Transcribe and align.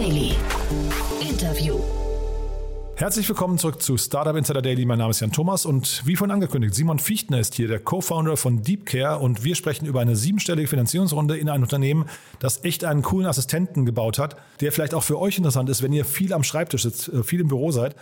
Daily. 0.00 0.32
Interview. 1.20 1.78
Herzlich 2.96 3.28
willkommen 3.28 3.58
zurück 3.58 3.82
zu 3.82 3.98
Startup 3.98 4.34
Insider 4.34 4.62
Daily. 4.62 4.86
Mein 4.86 4.96
Name 4.96 5.10
ist 5.10 5.20
Jan 5.20 5.30
Thomas 5.30 5.66
und 5.66 6.00
wie 6.06 6.16
vorhin 6.16 6.32
angekündigt, 6.32 6.74
Simon 6.74 6.98
Fichtner 6.98 7.38
ist 7.38 7.54
hier, 7.54 7.68
der 7.68 7.80
Co-Founder 7.80 8.38
von 8.38 8.62
DeepCare 8.62 9.18
und 9.18 9.44
wir 9.44 9.54
sprechen 9.54 9.84
über 9.84 10.00
eine 10.00 10.16
siebenstellige 10.16 10.68
Finanzierungsrunde 10.68 11.36
in 11.36 11.50
ein 11.50 11.60
Unternehmen, 11.60 12.06
das 12.38 12.64
echt 12.64 12.86
einen 12.86 13.02
coolen 13.02 13.26
Assistenten 13.26 13.84
gebaut 13.84 14.18
hat, 14.18 14.36
der 14.62 14.72
vielleicht 14.72 14.94
auch 14.94 15.02
für 15.02 15.18
euch 15.18 15.36
interessant 15.36 15.68
ist, 15.68 15.82
wenn 15.82 15.92
ihr 15.92 16.06
viel 16.06 16.32
am 16.32 16.44
Schreibtisch 16.44 16.84
sitzt, 16.84 17.08
äh, 17.08 17.22
viel 17.22 17.40
im 17.40 17.48
Büro 17.48 17.70
seid. 17.70 17.94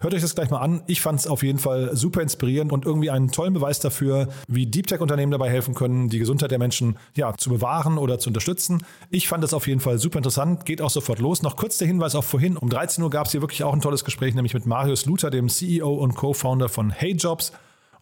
Hört 0.00 0.14
euch 0.14 0.22
das 0.22 0.34
gleich 0.34 0.50
mal 0.50 0.58
an. 0.58 0.82
Ich 0.86 1.00
fand 1.00 1.20
es 1.20 1.26
auf 1.26 1.42
jeden 1.42 1.58
Fall 1.58 1.96
super 1.96 2.20
inspirierend 2.20 2.72
und 2.72 2.84
irgendwie 2.84 3.10
einen 3.10 3.30
tollen 3.30 3.54
Beweis 3.54 3.80
dafür, 3.80 4.28
wie 4.48 4.66
Deep 4.66 4.86
Tech-Unternehmen 4.86 5.32
dabei 5.32 5.50
helfen 5.50 5.74
können, 5.74 6.08
die 6.08 6.18
Gesundheit 6.18 6.50
der 6.50 6.58
Menschen 6.58 6.96
ja, 7.14 7.34
zu 7.36 7.50
bewahren 7.50 7.98
oder 7.98 8.18
zu 8.18 8.30
unterstützen. 8.30 8.84
Ich 9.10 9.28
fand 9.28 9.44
es 9.44 9.54
auf 9.54 9.66
jeden 9.66 9.80
Fall 9.80 9.98
super 9.98 10.18
interessant. 10.18 10.64
Geht 10.66 10.82
auch 10.82 10.90
sofort 10.90 11.18
los. 11.18 11.42
Noch 11.42 11.56
kurz 11.56 11.78
der 11.78 11.88
Hinweis 11.88 12.14
auf 12.14 12.26
vorhin. 12.26 12.56
Um 12.56 12.68
13 12.68 13.02
Uhr 13.02 13.10
gab 13.10 13.26
es 13.26 13.32
hier 13.32 13.40
wirklich 13.40 13.64
auch 13.64 13.72
ein 13.72 13.80
tolles 13.80 14.04
Gespräch, 14.04 14.34
nämlich 14.34 14.54
mit 14.54 14.66
Marius 14.66 15.06
Luther, 15.06 15.30
dem 15.30 15.48
CEO 15.48 15.94
und 15.94 16.14
Co-Founder 16.14 16.68
von 16.68 16.90
HeyJobs. 16.90 17.52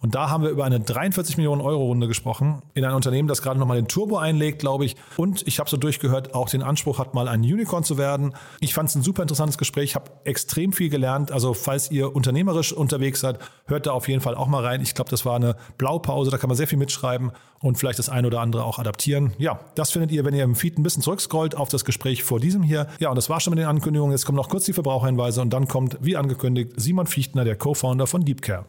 Und 0.02 0.16
da 0.16 0.28
haben 0.28 0.42
wir 0.42 0.50
über 0.50 0.64
eine 0.64 0.80
43 0.80 1.36
Millionen 1.36 1.60
Euro 1.60 1.84
Runde 1.86 2.08
gesprochen 2.08 2.60
in 2.74 2.84
ein 2.84 2.94
Unternehmen, 2.94 3.28
das 3.28 3.40
gerade 3.40 3.58
nochmal 3.58 3.76
den 3.76 3.86
Turbo 3.86 4.18
einlegt, 4.18 4.58
glaube 4.58 4.84
ich. 4.84 4.96
Und 5.16 5.46
ich 5.46 5.60
habe 5.60 5.70
so 5.70 5.76
durchgehört, 5.76 6.34
auch 6.34 6.48
den 6.48 6.62
Anspruch 6.62 6.98
hat, 6.98 7.14
mal 7.14 7.28
ein 7.28 7.40
Unicorn 7.40 7.84
zu 7.84 7.96
werden. 7.98 8.34
Ich 8.60 8.74
fand 8.74 8.88
es 8.88 8.96
ein 8.96 9.02
super 9.02 9.22
interessantes 9.22 9.58
Gespräch, 9.58 9.94
habe 9.94 10.10
extrem 10.24 10.72
viel 10.72 10.88
gelernt. 10.88 11.30
Also 11.30 11.54
falls 11.54 11.90
ihr 11.92 12.14
unternehmerisch 12.14 12.72
unterwegs 12.72 13.20
seid, 13.20 13.38
hört 13.66 13.86
da 13.86 13.92
auf 13.92 14.08
jeden 14.08 14.20
Fall 14.20 14.34
auch 14.34 14.48
mal 14.48 14.64
rein. 14.64 14.82
Ich 14.82 14.94
glaube, 14.94 15.10
das 15.10 15.24
war 15.24 15.36
eine 15.36 15.54
Blaupause, 15.78 16.32
da 16.32 16.38
kann 16.38 16.48
man 16.48 16.56
sehr 16.56 16.66
viel 16.66 16.78
mitschreiben 16.78 17.30
und 17.60 17.78
vielleicht 17.78 18.00
das 18.00 18.08
eine 18.08 18.26
oder 18.26 18.40
andere 18.40 18.64
auch 18.64 18.80
adaptieren. 18.80 19.32
Ja, 19.38 19.60
das 19.76 19.92
findet 19.92 20.10
ihr, 20.10 20.24
wenn 20.24 20.34
ihr 20.34 20.42
im 20.42 20.56
Feed 20.56 20.78
ein 20.78 20.82
bisschen 20.82 21.02
zurückscrollt 21.02 21.56
auf 21.56 21.68
das 21.68 21.84
Gespräch 21.84 22.24
vor 22.24 22.40
diesem 22.40 22.64
hier. 22.64 22.88
Ja, 22.98 23.10
und 23.10 23.16
das 23.16 23.30
war 23.30 23.38
schon 23.38 23.52
mit 23.52 23.60
den 23.60 23.68
Ankündigungen. 23.68 24.12
Jetzt 24.12 24.26
kommen 24.26 24.36
noch 24.36 24.48
kurz 24.48 24.64
die 24.64 24.72
Verbraucherhinweise 24.72 25.40
und 25.40 25.50
dann 25.50 25.68
kommt, 25.68 25.96
wie 26.00 26.16
angekündigt, 26.16 26.72
Simon 26.76 27.06
Fichtner, 27.06 27.44
der 27.44 27.54
Co-Founder 27.54 28.08
von 28.08 28.24
DeepCare. 28.24 28.66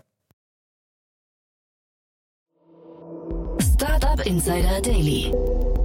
Startup 4.23 4.25
Insider 4.25 4.81
Daily. 4.81 5.33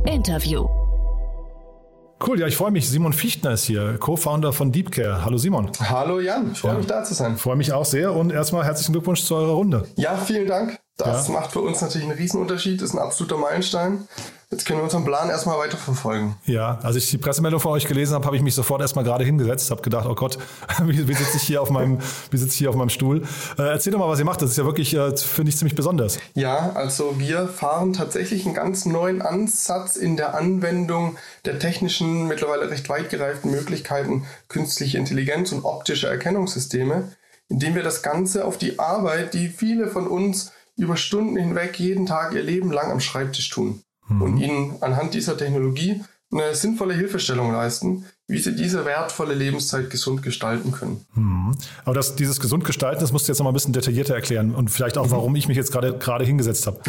Interview. 0.06 0.66
Cool, 2.24 2.40
ja, 2.40 2.46
ich 2.46 2.56
freue 2.56 2.70
mich. 2.70 2.88
Simon 2.88 3.12
Fichtner 3.12 3.52
ist 3.52 3.64
hier, 3.64 3.96
Co-Founder 3.98 4.52
von 4.52 4.72
DeepCare. 4.72 5.24
Hallo 5.24 5.38
Simon. 5.38 5.70
Hallo 5.80 6.20
Jan, 6.20 6.52
ich 6.52 6.58
freue 6.58 6.72
ja. 6.72 6.78
mich 6.78 6.86
da 6.86 7.04
zu 7.04 7.14
sein. 7.14 7.36
Freue 7.36 7.56
mich 7.56 7.72
auch 7.72 7.84
sehr 7.84 8.14
und 8.14 8.32
erstmal 8.32 8.64
herzlichen 8.64 8.92
Glückwunsch 8.92 9.22
zu 9.22 9.34
eurer 9.34 9.52
Runde. 9.52 9.86
Ja, 9.96 10.16
vielen 10.16 10.46
Dank. 10.46 10.78
Das 10.98 11.28
ja. 11.28 11.34
macht 11.34 11.52
für 11.52 11.60
uns 11.60 11.80
natürlich 11.80 12.08
einen 12.08 12.18
Riesenunterschied, 12.18 12.82
ist 12.82 12.92
ein 12.92 12.98
absoluter 12.98 13.36
Meilenstein. 13.36 14.08
Jetzt 14.50 14.66
können 14.66 14.80
wir 14.80 14.84
unseren 14.84 15.04
Plan 15.04 15.28
erstmal 15.28 15.56
weiterverfolgen. 15.58 16.34
Ja, 16.44 16.78
als 16.82 16.96
ich 16.96 17.08
die 17.08 17.18
Pressemeldung 17.18 17.60
von 17.60 17.72
euch 17.72 17.86
gelesen 17.86 18.14
habe, 18.14 18.24
habe 18.26 18.34
ich 18.34 18.42
mich 18.42 18.54
sofort 18.54 18.80
erstmal 18.80 19.04
gerade 19.04 19.22
hingesetzt, 19.22 19.70
habe 19.70 19.80
gedacht, 19.82 20.06
oh 20.08 20.14
Gott, 20.16 20.38
wie, 20.84 21.06
wie 21.06 21.14
sitze 21.14 21.36
ich 21.36 21.42
hier 21.44 21.62
auf 21.62 21.70
meinem, 21.70 21.98
wie 22.32 22.36
sitze 22.36 22.52
ich 22.52 22.58
hier 22.58 22.70
auf 22.70 22.74
meinem 22.74 22.88
Stuhl? 22.88 23.22
Äh, 23.58 23.62
erzähl 23.62 23.92
doch 23.92 24.00
mal, 24.00 24.08
was 24.08 24.18
ihr 24.18 24.24
macht. 24.24 24.42
Das 24.42 24.50
ist 24.50 24.56
ja 24.56 24.64
wirklich, 24.64 24.92
äh, 24.94 25.16
finde 25.16 25.50
ich, 25.50 25.56
ziemlich 25.56 25.76
besonders. 25.76 26.18
Ja, 26.34 26.72
also 26.74 27.20
wir 27.20 27.46
fahren 27.46 27.92
tatsächlich 27.92 28.44
einen 28.44 28.54
ganz 28.54 28.86
neuen 28.86 29.22
Ansatz 29.22 29.94
in 29.94 30.16
der 30.16 30.34
Anwendung 30.34 31.16
der 31.44 31.60
technischen, 31.60 32.26
mittlerweile 32.26 32.70
recht 32.70 32.88
weit 32.88 33.10
gereiften 33.10 33.52
Möglichkeiten 33.52 34.24
künstliche 34.48 34.98
Intelligenz 34.98 35.52
und 35.52 35.64
optische 35.64 36.08
Erkennungssysteme, 36.08 37.12
indem 37.48 37.76
wir 37.76 37.82
das 37.84 38.02
Ganze 38.02 38.46
auf 38.46 38.58
die 38.58 38.80
Arbeit, 38.80 39.34
die 39.34 39.48
viele 39.48 39.88
von 39.88 40.08
uns 40.08 40.52
über 40.78 40.96
Stunden 40.96 41.36
hinweg 41.36 41.78
jeden 41.78 42.06
Tag 42.06 42.32
ihr 42.34 42.42
Leben 42.42 42.70
lang 42.70 42.90
am 42.90 43.00
Schreibtisch 43.00 43.50
tun 43.50 43.82
mhm. 44.08 44.22
und 44.22 44.38
ihnen 44.38 44.76
anhand 44.80 45.14
dieser 45.14 45.36
Technologie 45.36 46.02
eine 46.30 46.54
sinnvolle 46.54 46.94
Hilfestellung 46.94 47.52
leisten, 47.52 48.04
wie 48.26 48.38
sie 48.38 48.54
diese 48.54 48.84
wertvolle 48.84 49.34
Lebenszeit 49.34 49.88
gesund 49.88 50.22
gestalten 50.22 50.72
können. 50.72 51.06
Mhm. 51.14 51.56
Aber 51.84 51.94
das, 51.94 52.16
dieses 52.16 52.38
gesund 52.38 52.64
gestalten, 52.64 53.00
das 53.00 53.12
musst 53.12 53.26
du 53.26 53.32
jetzt 53.32 53.38
noch 53.38 53.44
mal 53.44 53.50
ein 53.50 53.54
bisschen 53.54 53.72
detaillierter 53.72 54.14
erklären 54.14 54.54
und 54.54 54.70
vielleicht 54.70 54.98
auch, 54.98 55.06
mhm. 55.06 55.12
warum 55.12 55.36
ich 55.36 55.48
mich 55.48 55.56
jetzt 55.56 55.72
gerade 55.72 55.96
gerade 55.96 56.26
hingesetzt 56.26 56.66
habe. 56.66 56.80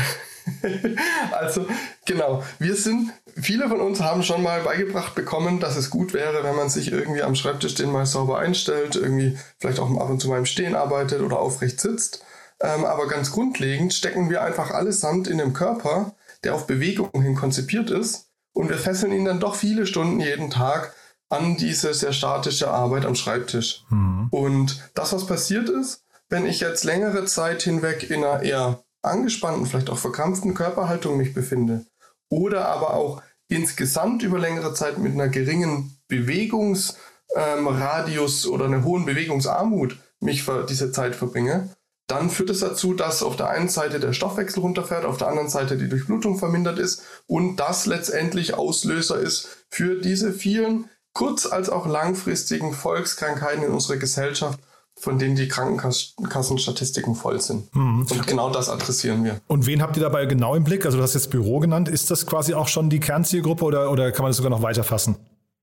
also 1.31 1.65
genau, 2.05 2.43
wir 2.59 2.75
sind, 2.75 3.13
viele 3.35 3.69
von 3.69 3.79
uns 3.79 4.01
haben 4.01 4.23
schon 4.23 4.43
mal 4.43 4.61
beigebracht 4.61 5.15
bekommen, 5.15 5.61
dass 5.61 5.77
es 5.77 5.89
gut 5.89 6.13
wäre, 6.13 6.43
wenn 6.43 6.55
man 6.55 6.69
sich 6.69 6.91
irgendwie 6.91 7.23
am 7.23 7.35
Schreibtisch 7.35 7.75
den 7.75 7.91
mal 7.91 8.05
sauber 8.05 8.39
einstellt, 8.39 8.97
irgendwie 8.97 9.37
vielleicht 9.57 9.79
auch 9.79 9.89
ab 9.89 10.09
und 10.09 10.19
zu 10.19 10.27
mal 10.27 10.39
im 10.39 10.45
Stehen 10.45 10.75
arbeitet 10.75 11.21
oder 11.21 11.39
aufrecht 11.39 11.79
sitzt. 11.79 12.25
Ähm, 12.61 12.85
aber 12.85 13.07
ganz 13.07 13.31
grundlegend 13.31 13.93
stecken 13.93 14.29
wir 14.29 14.41
einfach 14.41 14.71
allesamt 14.71 15.27
in 15.27 15.37
dem 15.37 15.53
Körper, 15.53 16.13
der 16.43 16.55
auf 16.55 16.67
Bewegung 16.67 17.21
hin 17.21 17.35
konzipiert 17.35 17.89
ist. 17.89 18.27
Und 18.53 18.69
wir 18.69 18.77
fesseln 18.77 19.13
ihn 19.13 19.25
dann 19.25 19.39
doch 19.39 19.55
viele 19.55 19.87
Stunden 19.87 20.19
jeden 20.19 20.49
Tag 20.49 20.93
an 21.29 21.55
diese 21.57 21.93
sehr 21.93 22.11
statische 22.11 22.69
Arbeit 22.69 23.05
am 23.05 23.15
Schreibtisch. 23.15 23.85
Mhm. 23.89 24.27
Und 24.31 24.89
das, 24.95 25.13
was 25.13 25.27
passiert 25.27 25.69
ist, 25.69 26.03
wenn 26.27 26.45
ich 26.45 26.59
jetzt 26.59 26.83
längere 26.83 27.23
Zeit 27.25 27.61
hinweg 27.61 28.09
in 28.09 28.23
einer 28.23 28.41
eher 28.41 28.83
angespannten, 29.01 29.65
vielleicht 29.65 29.89
auch 29.89 29.97
verkrampften 29.97 30.53
Körperhaltung 30.53 31.17
mich 31.17 31.33
befinde 31.33 31.85
oder 32.29 32.67
aber 32.67 32.93
auch 32.93 33.21
insgesamt 33.47 34.21
über 34.23 34.39
längere 34.39 34.73
Zeit 34.73 34.97
mit 34.99 35.13
einer 35.13 35.29
geringen 35.29 35.97
Bewegungsradius 36.07 38.45
ähm, 38.45 38.51
oder 38.51 38.65
einer 38.65 38.83
hohen 38.83 39.05
Bewegungsarmut 39.05 39.97
mich 40.19 40.43
für 40.43 40.65
diese 40.65 40.91
Zeit 40.91 41.15
verbringe, 41.15 41.69
dann 42.11 42.29
führt 42.29 42.49
es 42.49 42.59
dazu, 42.59 42.93
dass 42.93 43.23
auf 43.23 43.35
der 43.35 43.49
einen 43.49 43.69
Seite 43.69 43.99
der 43.99 44.13
Stoffwechsel 44.13 44.61
runterfährt, 44.61 45.05
auf 45.05 45.17
der 45.17 45.27
anderen 45.27 45.49
Seite 45.49 45.77
die 45.77 45.89
Durchblutung 45.89 46.37
vermindert 46.37 46.79
ist 46.79 47.03
und 47.27 47.57
das 47.57 47.85
letztendlich 47.85 48.55
Auslöser 48.55 49.19
ist 49.19 49.47
für 49.69 50.01
diese 50.01 50.33
vielen 50.33 50.89
kurz- 51.13 51.45
als 51.45 51.69
auch 51.69 51.85
langfristigen 51.85 52.73
Volkskrankheiten 52.73 53.63
in 53.63 53.71
unserer 53.71 53.97
Gesellschaft, 53.97 54.59
von 54.99 55.17
denen 55.19 55.35
die 55.35 55.47
Krankenkassenstatistiken 55.47 57.15
voll 57.15 57.39
sind. 57.39 57.73
Mhm. 57.75 58.07
Und 58.09 58.27
genau 58.27 58.49
das 58.49 58.69
adressieren 58.69 59.23
wir. 59.23 59.39
Und 59.47 59.65
wen 59.65 59.81
habt 59.81 59.95
ihr 59.95 60.03
dabei 60.03 60.25
genau 60.25 60.55
im 60.55 60.63
Blick? 60.63 60.85
Also 60.85 60.97
du 60.97 61.03
hast 61.03 61.13
jetzt 61.13 61.29
Büro 61.29 61.59
genannt. 61.59 61.87
Ist 61.89 62.11
das 62.11 62.25
quasi 62.25 62.53
auch 62.53 62.67
schon 62.67 62.89
die 62.89 62.99
Kernzielgruppe 62.99 63.63
oder, 63.63 63.91
oder 63.91 64.11
kann 64.11 64.23
man 64.23 64.29
das 64.29 64.37
sogar 64.37 64.49
noch 64.49 64.61
weiter 64.61 64.83
fassen? 64.83 65.15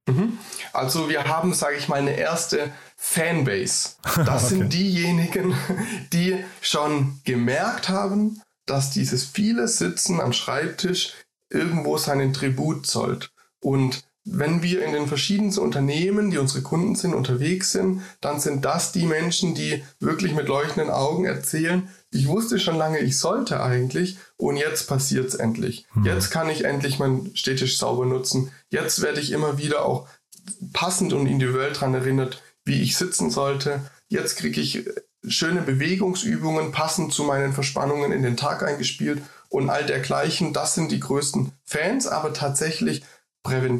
Mhm. 0.08 0.38
Also 0.72 1.08
wir 1.08 1.24
haben, 1.24 1.52
sage 1.52 1.76
ich 1.76 1.88
mal, 1.88 1.96
eine 1.96 2.16
erste 2.16 2.70
Fanbase. 2.96 3.90
Das 4.02 4.18
okay. 4.46 4.46
sind 4.46 4.72
diejenigen, 4.72 5.54
die 6.12 6.36
schon 6.60 7.20
gemerkt 7.24 7.88
haben, 7.88 8.42
dass 8.66 8.90
dieses 8.90 9.24
viele 9.24 9.68
Sitzen 9.68 10.20
am 10.20 10.32
Schreibtisch 10.32 11.14
irgendwo 11.50 11.98
seinen 11.98 12.32
Tribut 12.32 12.86
zollt. 12.86 13.30
Und 13.60 14.04
wenn 14.28 14.60
wir 14.60 14.84
in 14.84 14.92
den 14.92 15.06
verschiedensten 15.06 15.60
Unternehmen, 15.62 16.32
die 16.32 16.38
unsere 16.38 16.62
Kunden 16.62 16.96
sind, 16.96 17.14
unterwegs 17.14 17.70
sind, 17.70 18.02
dann 18.20 18.40
sind 18.40 18.64
das 18.64 18.90
die 18.90 19.06
Menschen, 19.06 19.54
die 19.54 19.84
wirklich 20.00 20.34
mit 20.34 20.48
leuchtenden 20.48 20.90
Augen 20.90 21.26
erzählen, 21.26 21.88
ich 22.10 22.26
wusste 22.26 22.58
schon 22.58 22.76
lange, 22.76 22.98
ich 22.98 23.18
sollte 23.18 23.62
eigentlich 23.62 24.18
und 24.36 24.56
jetzt 24.56 24.88
passiert 24.88 25.28
es 25.28 25.36
endlich. 25.36 25.86
Hm. 25.92 26.04
Jetzt 26.04 26.30
kann 26.30 26.50
ich 26.50 26.64
endlich 26.64 26.98
mein 26.98 27.30
Städtisch 27.34 27.78
sauber 27.78 28.04
nutzen. 28.04 28.50
Jetzt 28.68 29.00
werde 29.00 29.20
ich 29.20 29.30
immer 29.30 29.58
wieder 29.58 29.84
auch 29.84 30.08
passend 30.72 31.12
und 31.12 31.26
individuell 31.26 31.72
daran 31.72 31.94
erinnert, 31.94 32.42
wie 32.66 32.82
ich 32.82 32.98
sitzen 32.98 33.30
sollte. 33.30 33.80
Jetzt 34.08 34.36
kriege 34.36 34.60
ich 34.60 34.84
schöne 35.26 35.62
Bewegungsübungen 35.62 36.72
passend 36.72 37.14
zu 37.14 37.24
meinen 37.24 37.54
Verspannungen 37.54 38.12
in 38.12 38.22
den 38.22 38.36
Tag 38.36 38.62
eingespielt 38.62 39.22
und 39.48 39.70
all 39.70 39.86
dergleichen. 39.86 40.52
Das 40.52 40.74
sind 40.74 40.92
die 40.92 41.00
größten 41.00 41.52
Fans, 41.64 42.06
aber 42.06 42.34
tatsächlich 42.34 43.02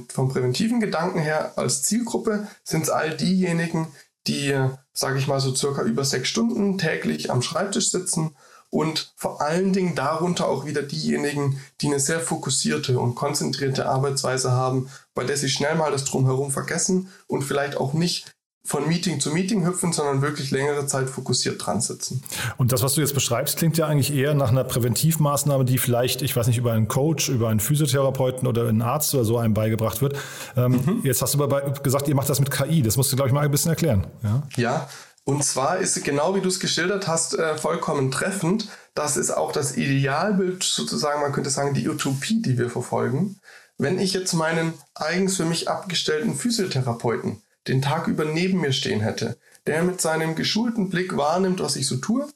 vom 0.08 0.28
präventiven 0.28 0.78
Gedanken 0.78 1.18
her 1.18 1.52
als 1.56 1.82
Zielgruppe 1.82 2.46
sind 2.62 2.82
es 2.82 2.90
all 2.90 3.16
diejenigen, 3.16 3.88
die, 4.28 4.54
sage 4.92 5.18
ich 5.18 5.26
mal, 5.26 5.40
so 5.40 5.54
circa 5.54 5.82
über 5.82 6.04
sechs 6.04 6.28
Stunden 6.28 6.78
täglich 6.78 7.30
am 7.32 7.42
Schreibtisch 7.42 7.90
sitzen 7.90 8.36
und 8.70 9.12
vor 9.16 9.40
allen 9.40 9.72
Dingen 9.72 9.94
darunter 9.94 10.48
auch 10.48 10.66
wieder 10.66 10.82
diejenigen, 10.82 11.60
die 11.80 11.86
eine 11.86 12.00
sehr 12.00 12.20
fokussierte 12.20 12.98
und 12.98 13.14
konzentrierte 13.14 13.86
Arbeitsweise 13.86 14.52
haben, 14.52 14.88
bei 15.14 15.24
der 15.24 15.36
sie 15.36 15.48
schnell 15.48 15.76
mal 15.76 15.92
das 15.92 16.04
Drumherum 16.04 16.50
vergessen 16.50 17.08
und 17.26 17.42
vielleicht 17.42 17.76
auch 17.76 17.92
nicht 17.92 18.35
von 18.66 18.88
Meeting 18.88 19.20
zu 19.20 19.30
Meeting 19.30 19.64
hüpfen, 19.64 19.92
sondern 19.92 20.22
wirklich 20.22 20.50
längere 20.50 20.86
Zeit 20.86 21.08
fokussiert 21.08 21.64
dran 21.64 21.80
sitzen. 21.80 22.22
Und 22.56 22.72
das, 22.72 22.82
was 22.82 22.94
du 22.94 23.00
jetzt 23.00 23.14
beschreibst, 23.14 23.56
klingt 23.56 23.78
ja 23.78 23.86
eigentlich 23.86 24.12
eher 24.12 24.34
nach 24.34 24.50
einer 24.50 24.64
Präventivmaßnahme, 24.64 25.64
die 25.64 25.78
vielleicht, 25.78 26.22
ich 26.22 26.34
weiß 26.34 26.48
nicht, 26.48 26.58
über 26.58 26.72
einen 26.72 26.88
Coach, 26.88 27.28
über 27.28 27.48
einen 27.48 27.60
Physiotherapeuten 27.60 28.46
oder 28.46 28.68
einen 28.68 28.82
Arzt 28.82 29.14
oder 29.14 29.24
so 29.24 29.38
einem 29.38 29.54
beigebracht 29.54 30.02
wird. 30.02 30.16
Ähm, 30.56 30.72
mhm. 30.72 31.00
Jetzt 31.04 31.22
hast 31.22 31.34
du 31.34 31.42
aber 31.42 31.72
gesagt, 31.82 32.08
ihr 32.08 32.14
macht 32.14 32.28
das 32.28 32.40
mit 32.40 32.50
KI. 32.50 32.82
Das 32.82 32.96
musst 32.96 33.12
du, 33.12 33.16
glaube 33.16 33.28
ich, 33.28 33.34
mal 33.34 33.44
ein 33.44 33.50
bisschen 33.50 33.70
erklären. 33.70 34.06
Ja, 34.22 34.42
ja 34.56 34.88
und 35.24 35.44
zwar 35.44 35.78
ist 35.78 36.04
genau 36.04 36.36
wie 36.36 36.40
du 36.40 36.48
es 36.48 36.60
geschildert 36.60 37.08
hast, 37.08 37.36
äh, 37.36 37.58
vollkommen 37.58 38.12
treffend. 38.12 38.68
Das 38.94 39.16
ist 39.16 39.32
auch 39.32 39.50
das 39.50 39.76
Idealbild, 39.76 40.62
sozusagen, 40.62 41.20
man 41.20 41.32
könnte 41.32 41.50
sagen, 41.50 41.74
die 41.74 41.88
Utopie, 41.88 42.40
die 42.40 42.58
wir 42.58 42.70
verfolgen. 42.70 43.40
Wenn 43.76 43.98
ich 43.98 44.12
jetzt 44.12 44.32
meinen 44.34 44.72
eigens 44.94 45.36
für 45.36 45.44
mich 45.44 45.68
abgestellten 45.68 46.36
Physiotherapeuten 46.36 47.42
den 47.68 47.82
Tag 47.82 48.08
über 48.08 48.24
neben 48.24 48.60
mir 48.60 48.72
stehen 48.72 49.00
hätte, 49.00 49.38
der 49.66 49.82
mit 49.82 50.00
seinem 50.00 50.34
geschulten 50.34 50.90
Blick 50.90 51.16
wahrnimmt, 51.16 51.60
was 51.60 51.76
ich 51.76 51.86
so 51.86 51.96
tue, 51.96 52.26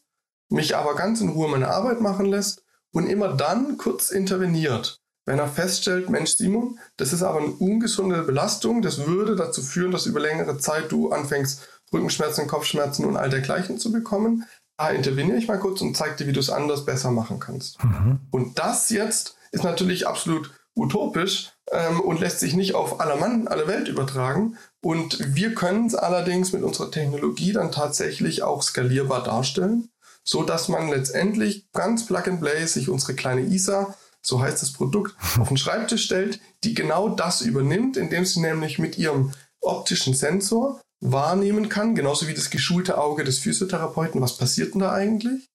mich 0.48 0.76
aber 0.76 0.96
ganz 0.96 1.20
in 1.20 1.28
Ruhe 1.30 1.48
meine 1.48 1.68
Arbeit 1.68 2.00
machen 2.00 2.26
lässt 2.26 2.64
und 2.92 3.06
immer 3.06 3.34
dann 3.34 3.78
kurz 3.78 4.10
interveniert, 4.10 5.00
wenn 5.26 5.38
er 5.38 5.48
feststellt, 5.48 6.10
Mensch 6.10 6.32
Simon, 6.32 6.78
das 6.96 7.12
ist 7.12 7.22
aber 7.22 7.38
eine 7.38 7.52
ungesunde 7.52 8.22
Belastung, 8.22 8.82
das 8.82 9.06
würde 9.06 9.36
dazu 9.36 9.62
führen, 9.62 9.92
dass 9.92 10.06
über 10.06 10.18
längere 10.18 10.58
Zeit 10.58 10.90
du 10.90 11.10
anfängst, 11.10 11.68
Rückenschmerzen, 11.92 12.46
Kopfschmerzen 12.46 13.04
und 13.04 13.16
all 13.16 13.30
dergleichen 13.30 13.78
zu 13.78 13.92
bekommen. 13.92 14.44
Da 14.76 14.90
interveniere 14.90 15.36
ich 15.36 15.46
mal 15.46 15.58
kurz 15.58 15.80
und 15.82 15.96
zeige 15.96 16.16
dir, 16.16 16.26
wie 16.26 16.32
du 16.32 16.40
es 16.40 16.50
anders 16.50 16.84
besser 16.84 17.10
machen 17.10 17.38
kannst. 17.38 17.82
Mhm. 17.84 18.20
Und 18.30 18.58
das 18.58 18.90
jetzt 18.90 19.36
ist 19.52 19.64
natürlich 19.64 20.06
absolut 20.06 20.52
utopisch 20.74 21.52
ähm, 21.70 22.00
und 22.00 22.20
lässt 22.20 22.40
sich 22.40 22.54
nicht 22.54 22.74
auf 22.74 23.00
aller 23.00 23.16
Mann, 23.16 23.48
alle 23.48 23.66
Welt 23.66 23.88
übertragen. 23.88 24.56
Und 24.82 25.34
wir 25.34 25.54
können 25.54 25.86
es 25.86 25.94
allerdings 25.94 26.52
mit 26.52 26.62
unserer 26.62 26.90
Technologie 26.90 27.52
dann 27.52 27.72
tatsächlich 27.72 28.42
auch 28.42 28.62
skalierbar 28.62 29.22
darstellen, 29.22 29.90
so 30.24 30.42
dass 30.42 30.68
man 30.68 30.88
letztendlich 30.88 31.70
ganz 31.72 32.06
plug 32.06 32.26
and 32.26 32.40
play 32.40 32.66
sich 32.66 32.88
unsere 32.88 33.14
kleine 33.14 33.42
ISA, 33.42 33.94
so 34.22 34.40
heißt 34.40 34.62
das 34.62 34.72
Produkt, 34.72 35.16
auf 35.38 35.48
den 35.48 35.56
Schreibtisch 35.56 36.04
stellt, 36.04 36.40
die 36.64 36.74
genau 36.74 37.08
das 37.08 37.40
übernimmt, 37.40 37.96
indem 37.96 38.24
sie 38.24 38.40
nämlich 38.40 38.78
mit 38.78 38.98
ihrem 38.98 39.32
optischen 39.60 40.14
Sensor 40.14 40.80
wahrnehmen 41.00 41.68
kann, 41.68 41.94
genauso 41.94 42.28
wie 42.28 42.34
das 42.34 42.50
geschulte 42.50 42.98
Auge 42.98 43.24
des 43.24 43.38
Physiotherapeuten, 43.38 44.20
was 44.20 44.36
passiert 44.36 44.74
denn 44.74 44.80
da 44.80 44.92
eigentlich? 44.92 45.49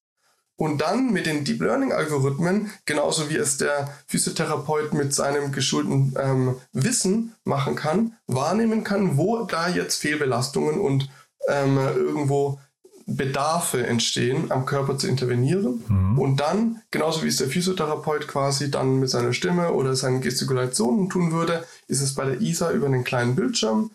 Und 0.57 0.79
dann 0.81 1.11
mit 1.11 1.25
den 1.25 1.43
Deep 1.43 1.61
Learning 1.61 1.91
Algorithmen, 1.91 2.71
genauso 2.85 3.29
wie 3.29 3.35
es 3.35 3.57
der 3.57 3.89
Physiotherapeut 4.07 4.93
mit 4.93 5.13
seinem 5.13 5.51
geschulten 5.51 6.15
ähm, 6.17 6.55
Wissen 6.71 7.33
machen 7.43 7.75
kann, 7.75 8.13
wahrnehmen 8.27 8.83
kann, 8.85 9.17
wo 9.17 9.43
da 9.43 9.67
jetzt 9.67 9.97
Fehlbelastungen 9.97 10.79
und 10.79 11.09
ähm, 11.49 11.77
irgendwo 11.77 12.59
Bedarfe 13.05 13.85
entstehen, 13.85 14.51
am 14.51 14.65
Körper 14.65 14.97
zu 14.97 15.07
intervenieren. 15.07 15.83
Mhm. 15.87 16.19
Und 16.19 16.39
dann, 16.39 16.81
genauso 16.89 17.23
wie 17.23 17.27
es 17.27 17.37
der 17.37 17.49
Physiotherapeut 17.49 18.27
quasi 18.27 18.71
dann 18.71 18.99
mit 18.99 19.09
seiner 19.09 19.33
Stimme 19.33 19.73
oder 19.73 19.95
seinen 19.95 20.21
Gestikulationen 20.21 21.09
tun 21.09 21.31
würde, 21.31 21.65
ist 21.87 22.01
es 22.01 22.15
bei 22.15 22.25
der 22.25 22.41
ISA 22.41 22.71
über 22.71 22.87
einen 22.87 23.03
kleinen 23.03 23.35
Bildschirm, 23.35 23.91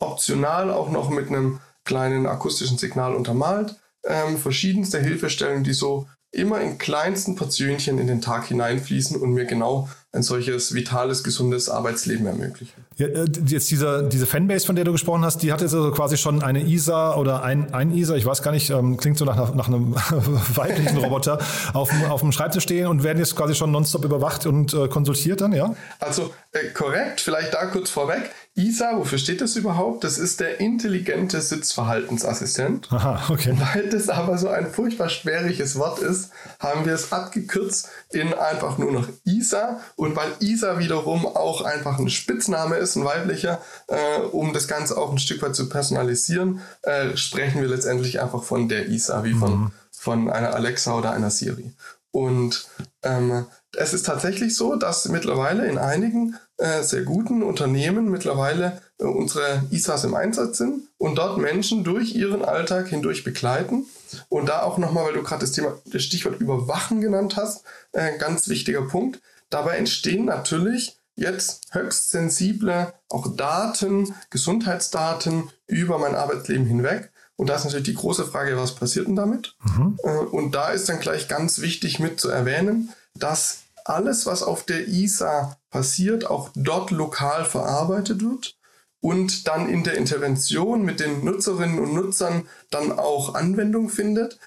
optional 0.00 0.70
auch 0.70 0.90
noch 0.90 1.10
mit 1.10 1.28
einem 1.28 1.60
kleinen 1.84 2.26
akustischen 2.26 2.76
Signal 2.76 3.14
untermalt 3.14 3.76
ähm, 4.04 4.38
verschiedenste 4.38 5.00
Hilfestellungen, 5.00 5.64
die 5.64 5.72
so 5.72 6.06
immer 6.32 6.60
in 6.60 6.78
kleinsten 6.78 7.36
Portionchen 7.36 7.98
in 7.98 8.06
den 8.06 8.22
Tag 8.22 8.46
hineinfließen 8.46 9.20
und 9.20 9.34
mir 9.34 9.44
genau 9.44 9.88
ein 10.14 10.22
solches 10.22 10.74
vitales, 10.74 11.24
gesundes 11.24 11.68
Arbeitsleben 11.68 12.26
ermöglichen. 12.26 12.84
Ja, 12.96 13.06
äh, 13.06 13.26
jetzt 13.46 13.70
diese, 13.70 14.08
diese 14.10 14.26
Fanbase, 14.26 14.66
von 14.66 14.76
der 14.76 14.84
du 14.84 14.92
gesprochen 14.92 15.24
hast, 15.24 15.38
die 15.38 15.52
hat 15.52 15.60
jetzt 15.60 15.74
also 15.74 15.90
quasi 15.90 16.16
schon 16.16 16.42
eine 16.42 16.66
ISA 16.66 17.16
oder 17.16 17.42
ein, 17.42 17.72
ein 17.72 17.96
ISA, 17.96 18.16
ich 18.16 18.26
weiß 18.26 18.42
gar 18.42 18.52
nicht, 18.52 18.68
ähm, 18.70 18.96
klingt 18.96 19.16
so 19.16 19.24
nach, 19.24 19.54
nach 19.54 19.68
einem 19.68 19.94
weiblichen 20.54 20.98
Roboter, 20.98 21.38
auf, 21.74 21.90
auf 22.08 22.20
dem 22.20 22.32
Schreibtisch 22.32 22.64
stehen 22.64 22.86
und 22.86 23.02
werden 23.02 23.18
jetzt 23.18 23.36
quasi 23.36 23.54
schon 23.54 23.70
nonstop 23.70 24.04
überwacht 24.04 24.46
und 24.46 24.74
äh, 24.74 24.88
konsultiert 24.88 25.40
dann, 25.42 25.52
ja? 25.52 25.74
Also 25.98 26.32
äh, 26.52 26.68
korrekt, 26.74 27.20
vielleicht 27.20 27.54
da 27.54 27.66
kurz 27.66 27.88
vorweg. 27.88 28.30
ISA, 28.54 28.98
wofür 28.98 29.16
steht 29.16 29.40
das 29.40 29.56
überhaupt? 29.56 30.04
Das 30.04 30.18
ist 30.18 30.40
der 30.40 30.60
intelligente 30.60 31.40
Sitzverhaltensassistent. 31.40 32.92
Aha, 32.92 33.32
okay. 33.32 33.56
Weil 33.58 33.88
das 33.88 34.10
aber 34.10 34.36
so 34.36 34.48
ein 34.48 34.70
furchtbar 34.70 35.08
schwieriges 35.08 35.76
Wort 35.78 36.00
ist, 36.00 36.30
haben 36.60 36.84
wir 36.84 36.92
es 36.92 37.12
abgekürzt 37.12 37.88
in 38.10 38.34
einfach 38.34 38.76
nur 38.76 38.92
noch 38.92 39.08
ISA. 39.24 39.80
Und 39.96 40.16
weil 40.16 40.28
ISA 40.40 40.78
wiederum 40.78 41.24
auch 41.24 41.62
einfach 41.62 41.98
ein 41.98 42.10
Spitzname 42.10 42.76
ist, 42.76 42.96
ein 42.96 43.06
weiblicher, 43.06 43.58
äh, 43.88 44.20
um 44.32 44.52
das 44.52 44.68
Ganze 44.68 44.98
auch 44.98 45.10
ein 45.10 45.18
Stück 45.18 45.40
weit 45.40 45.56
zu 45.56 45.70
personalisieren, 45.70 46.60
äh, 46.82 47.16
sprechen 47.16 47.62
wir 47.62 47.68
letztendlich 47.68 48.20
einfach 48.20 48.42
von 48.42 48.68
der 48.68 48.88
ISA, 48.88 49.24
wie 49.24 49.32
von, 49.32 49.60
mhm. 49.60 49.70
von 49.90 50.30
einer 50.30 50.54
Alexa 50.54 50.94
oder 50.94 51.12
einer 51.12 51.30
Siri. 51.30 51.72
Und 52.10 52.68
ähm, 53.02 53.46
es 53.74 53.94
ist 53.94 54.04
tatsächlich 54.04 54.54
so, 54.54 54.76
dass 54.76 55.08
mittlerweile 55.08 55.66
in 55.66 55.78
einigen 55.78 56.36
äh, 56.62 56.82
sehr 56.84 57.02
guten 57.02 57.42
Unternehmen 57.42 58.08
mittlerweile 58.08 58.80
äh, 58.98 59.04
unsere 59.04 59.64
ISAs 59.70 60.04
im 60.04 60.14
Einsatz 60.14 60.58
sind 60.58 60.82
und 60.96 61.18
dort 61.18 61.38
Menschen 61.38 61.82
durch 61.82 62.14
ihren 62.14 62.44
Alltag 62.44 62.86
hindurch 62.86 63.24
begleiten. 63.24 63.86
Und 64.28 64.48
da 64.48 64.62
auch 64.62 64.78
nochmal, 64.78 65.06
weil 65.06 65.14
du 65.14 65.22
gerade 65.24 65.40
das 65.40 65.52
Thema, 65.52 65.76
das 65.86 66.04
Stichwort 66.04 66.40
Überwachen 66.40 67.00
genannt 67.00 67.36
hast, 67.36 67.64
äh, 67.92 68.16
ganz 68.18 68.48
wichtiger 68.48 68.82
Punkt. 68.82 69.20
Dabei 69.50 69.76
entstehen 69.76 70.26
natürlich 70.26 70.98
jetzt 71.16 71.66
höchst 71.72 72.10
sensible 72.10 72.92
auch 73.08 73.36
Daten, 73.36 74.14
Gesundheitsdaten 74.30 75.50
über 75.66 75.98
mein 75.98 76.14
Arbeitsleben 76.14 76.64
hinweg. 76.64 77.10
Und 77.34 77.48
da 77.48 77.56
ist 77.56 77.64
natürlich 77.64 77.86
die 77.86 77.94
große 77.94 78.24
Frage, 78.24 78.56
was 78.56 78.76
passiert 78.76 79.08
denn 79.08 79.16
damit? 79.16 79.56
Mhm. 79.64 79.98
Äh, 80.04 80.08
und 80.08 80.54
da 80.54 80.70
ist 80.70 80.88
dann 80.88 81.00
gleich 81.00 81.26
ganz 81.26 81.60
wichtig 81.60 81.98
mit 81.98 82.20
zu 82.20 82.28
erwähnen, 82.28 82.92
dass 83.14 83.61
alles, 83.84 84.26
was 84.26 84.42
auf 84.42 84.64
der 84.64 84.88
ISA 84.88 85.56
passiert, 85.70 86.26
auch 86.26 86.50
dort 86.54 86.90
lokal 86.90 87.44
verarbeitet 87.44 88.22
wird 88.22 88.56
und 89.00 89.48
dann 89.48 89.68
in 89.68 89.84
der 89.84 89.96
Intervention 89.96 90.82
mit 90.82 91.00
den 91.00 91.24
Nutzerinnen 91.24 91.78
und 91.78 91.94
Nutzern 91.94 92.48
dann 92.70 92.92
auch 92.92 93.34
Anwendung 93.34 93.88
findet, 93.88 94.38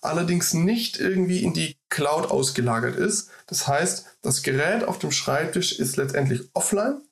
allerdings 0.00 0.54
nicht 0.54 0.98
irgendwie 0.98 1.42
in 1.42 1.52
die 1.52 1.76
Cloud 1.88 2.30
ausgelagert 2.30 2.96
ist. 2.96 3.30
Das 3.46 3.66
heißt, 3.66 4.06
das 4.22 4.42
Gerät 4.42 4.84
auf 4.84 4.98
dem 4.98 5.10
Schreibtisch 5.10 5.78
ist 5.78 5.96
letztendlich 5.96 6.42
offline 6.54 7.02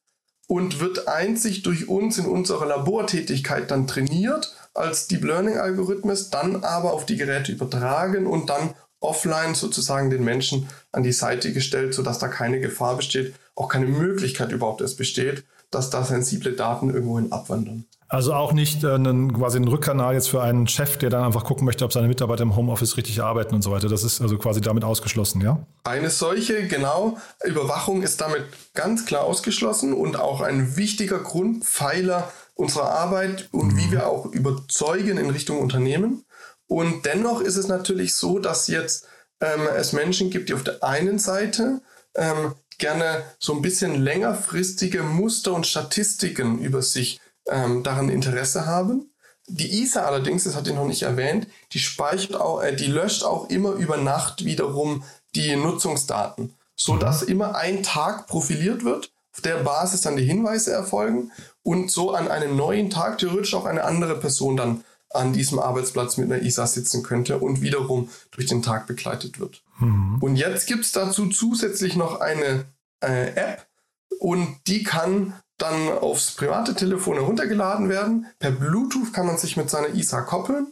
und 0.46 0.80
wird 0.80 1.08
einzig 1.08 1.62
durch 1.62 1.88
uns 1.88 2.18
in 2.18 2.26
unserer 2.26 2.66
Labortätigkeit 2.66 3.70
dann 3.70 3.86
trainiert 3.86 4.54
als 4.74 5.06
Deep 5.06 5.24
Learning 5.24 5.56
Algorithmus, 5.56 6.30
dann 6.30 6.64
aber 6.64 6.92
auf 6.92 7.06
die 7.06 7.16
Geräte 7.16 7.52
übertragen 7.52 8.26
und 8.26 8.50
dann 8.50 8.74
offline 9.04 9.54
sozusagen 9.54 10.10
den 10.10 10.24
Menschen 10.24 10.68
an 10.92 11.02
die 11.02 11.12
Seite 11.12 11.52
gestellt, 11.52 11.94
sodass 11.94 12.18
da 12.18 12.28
keine 12.28 12.60
Gefahr 12.60 12.96
besteht, 12.96 13.34
auch 13.54 13.68
keine 13.68 13.86
Möglichkeit 13.86 14.52
überhaupt 14.52 14.80
erst 14.80 14.98
besteht, 14.98 15.44
dass 15.70 15.90
da 15.90 16.04
sensible 16.04 16.52
Daten 16.52 16.90
irgendwohin 16.90 17.32
abwandern. 17.32 17.84
Also 18.08 18.34
auch 18.34 18.52
nicht 18.52 18.84
äh, 18.84 18.92
einen, 18.92 19.32
quasi 19.32 19.58
ein 19.58 19.66
Rückkanal 19.66 20.14
jetzt 20.14 20.28
für 20.28 20.42
einen 20.42 20.68
Chef, 20.68 20.98
der 20.98 21.10
dann 21.10 21.24
einfach 21.24 21.42
gucken 21.42 21.64
möchte, 21.64 21.84
ob 21.84 21.92
seine 21.92 22.06
Mitarbeiter 22.06 22.42
im 22.42 22.54
Homeoffice 22.54 22.96
richtig 22.96 23.22
arbeiten 23.22 23.54
und 23.54 23.62
so 23.62 23.72
weiter. 23.72 23.88
Das 23.88 24.04
ist 24.04 24.20
also 24.20 24.38
quasi 24.38 24.60
damit 24.60 24.84
ausgeschlossen, 24.84 25.40
ja? 25.40 25.58
Eine 25.82 26.10
solche, 26.10 26.68
genau, 26.68 27.18
Überwachung 27.44 28.02
ist 28.02 28.20
damit 28.20 28.44
ganz 28.74 29.04
klar 29.06 29.24
ausgeschlossen 29.24 29.92
und 29.94 30.18
auch 30.18 30.42
ein 30.42 30.76
wichtiger 30.76 31.18
Grundpfeiler 31.18 32.30
unserer 32.54 32.90
Arbeit 32.90 33.48
und 33.50 33.72
mhm. 33.72 33.78
wie 33.78 33.90
wir 33.90 34.06
auch 34.06 34.26
überzeugen 34.26 35.18
in 35.18 35.30
Richtung 35.30 35.58
Unternehmen. 35.58 36.24
Und 36.66 37.04
dennoch 37.04 37.40
ist 37.40 37.56
es 37.56 37.68
natürlich 37.68 38.14
so, 38.14 38.38
dass 38.38 38.68
jetzt 38.68 39.06
ähm, 39.40 39.68
es 39.76 39.92
Menschen 39.92 40.30
gibt, 40.30 40.48
die 40.48 40.54
auf 40.54 40.64
der 40.64 40.82
einen 40.82 41.18
Seite 41.18 41.80
ähm, 42.14 42.54
gerne 42.78 43.22
so 43.38 43.54
ein 43.54 43.62
bisschen 43.62 44.02
längerfristige 44.02 45.02
Muster 45.02 45.52
und 45.52 45.66
Statistiken 45.66 46.58
über 46.58 46.82
sich 46.82 47.20
ähm, 47.46 47.82
daran 47.82 48.08
Interesse 48.08 48.66
haben. 48.66 49.10
Die 49.46 49.82
ISA 49.82 50.04
allerdings, 50.04 50.44
das 50.44 50.56
hat 50.56 50.66
ich 50.66 50.74
noch 50.74 50.86
nicht 50.86 51.02
erwähnt, 51.02 51.46
die 51.72 51.78
speichert 51.78 52.36
auch, 52.36 52.62
äh, 52.62 52.74
die 52.74 52.86
löscht 52.86 53.24
auch 53.24 53.50
immer 53.50 53.72
über 53.72 53.98
Nacht 53.98 54.44
wiederum 54.44 55.04
die 55.34 55.54
Nutzungsdaten, 55.56 56.54
so 56.76 56.96
dass 56.96 57.22
mhm. 57.22 57.28
immer 57.28 57.56
ein 57.56 57.82
Tag 57.82 58.26
profiliert 58.26 58.84
wird, 58.84 59.10
auf 59.34 59.42
der 59.42 59.56
Basis 59.56 60.00
dann 60.00 60.16
die 60.16 60.24
Hinweise 60.24 60.72
erfolgen 60.72 61.30
und 61.62 61.90
so 61.90 62.12
an 62.12 62.28
einem 62.28 62.56
neuen 62.56 62.88
Tag 62.88 63.18
theoretisch 63.18 63.54
auch 63.54 63.66
eine 63.66 63.84
andere 63.84 64.18
Person 64.18 64.56
dann 64.56 64.84
an 65.14 65.32
diesem 65.32 65.58
Arbeitsplatz 65.58 66.16
mit 66.16 66.30
einer 66.30 66.42
ISA 66.42 66.66
sitzen 66.66 67.02
könnte 67.02 67.38
und 67.38 67.62
wiederum 67.62 68.08
durch 68.30 68.46
den 68.46 68.62
Tag 68.62 68.86
begleitet 68.86 69.38
wird. 69.40 69.62
Mhm. 69.78 70.18
Und 70.20 70.36
jetzt 70.36 70.66
gibt 70.66 70.84
es 70.84 70.92
dazu 70.92 71.28
zusätzlich 71.28 71.96
noch 71.96 72.20
eine 72.20 72.64
äh, 73.00 73.28
App 73.34 73.66
und 74.18 74.58
die 74.66 74.82
kann 74.82 75.34
dann 75.58 75.90
aufs 75.90 76.32
private 76.32 76.74
Telefon 76.74 77.14
heruntergeladen 77.14 77.88
werden. 77.88 78.26
Per 78.38 78.50
Bluetooth 78.50 79.12
kann 79.12 79.26
man 79.26 79.38
sich 79.38 79.56
mit 79.56 79.70
seiner 79.70 79.94
ISA 79.94 80.22
koppeln 80.22 80.66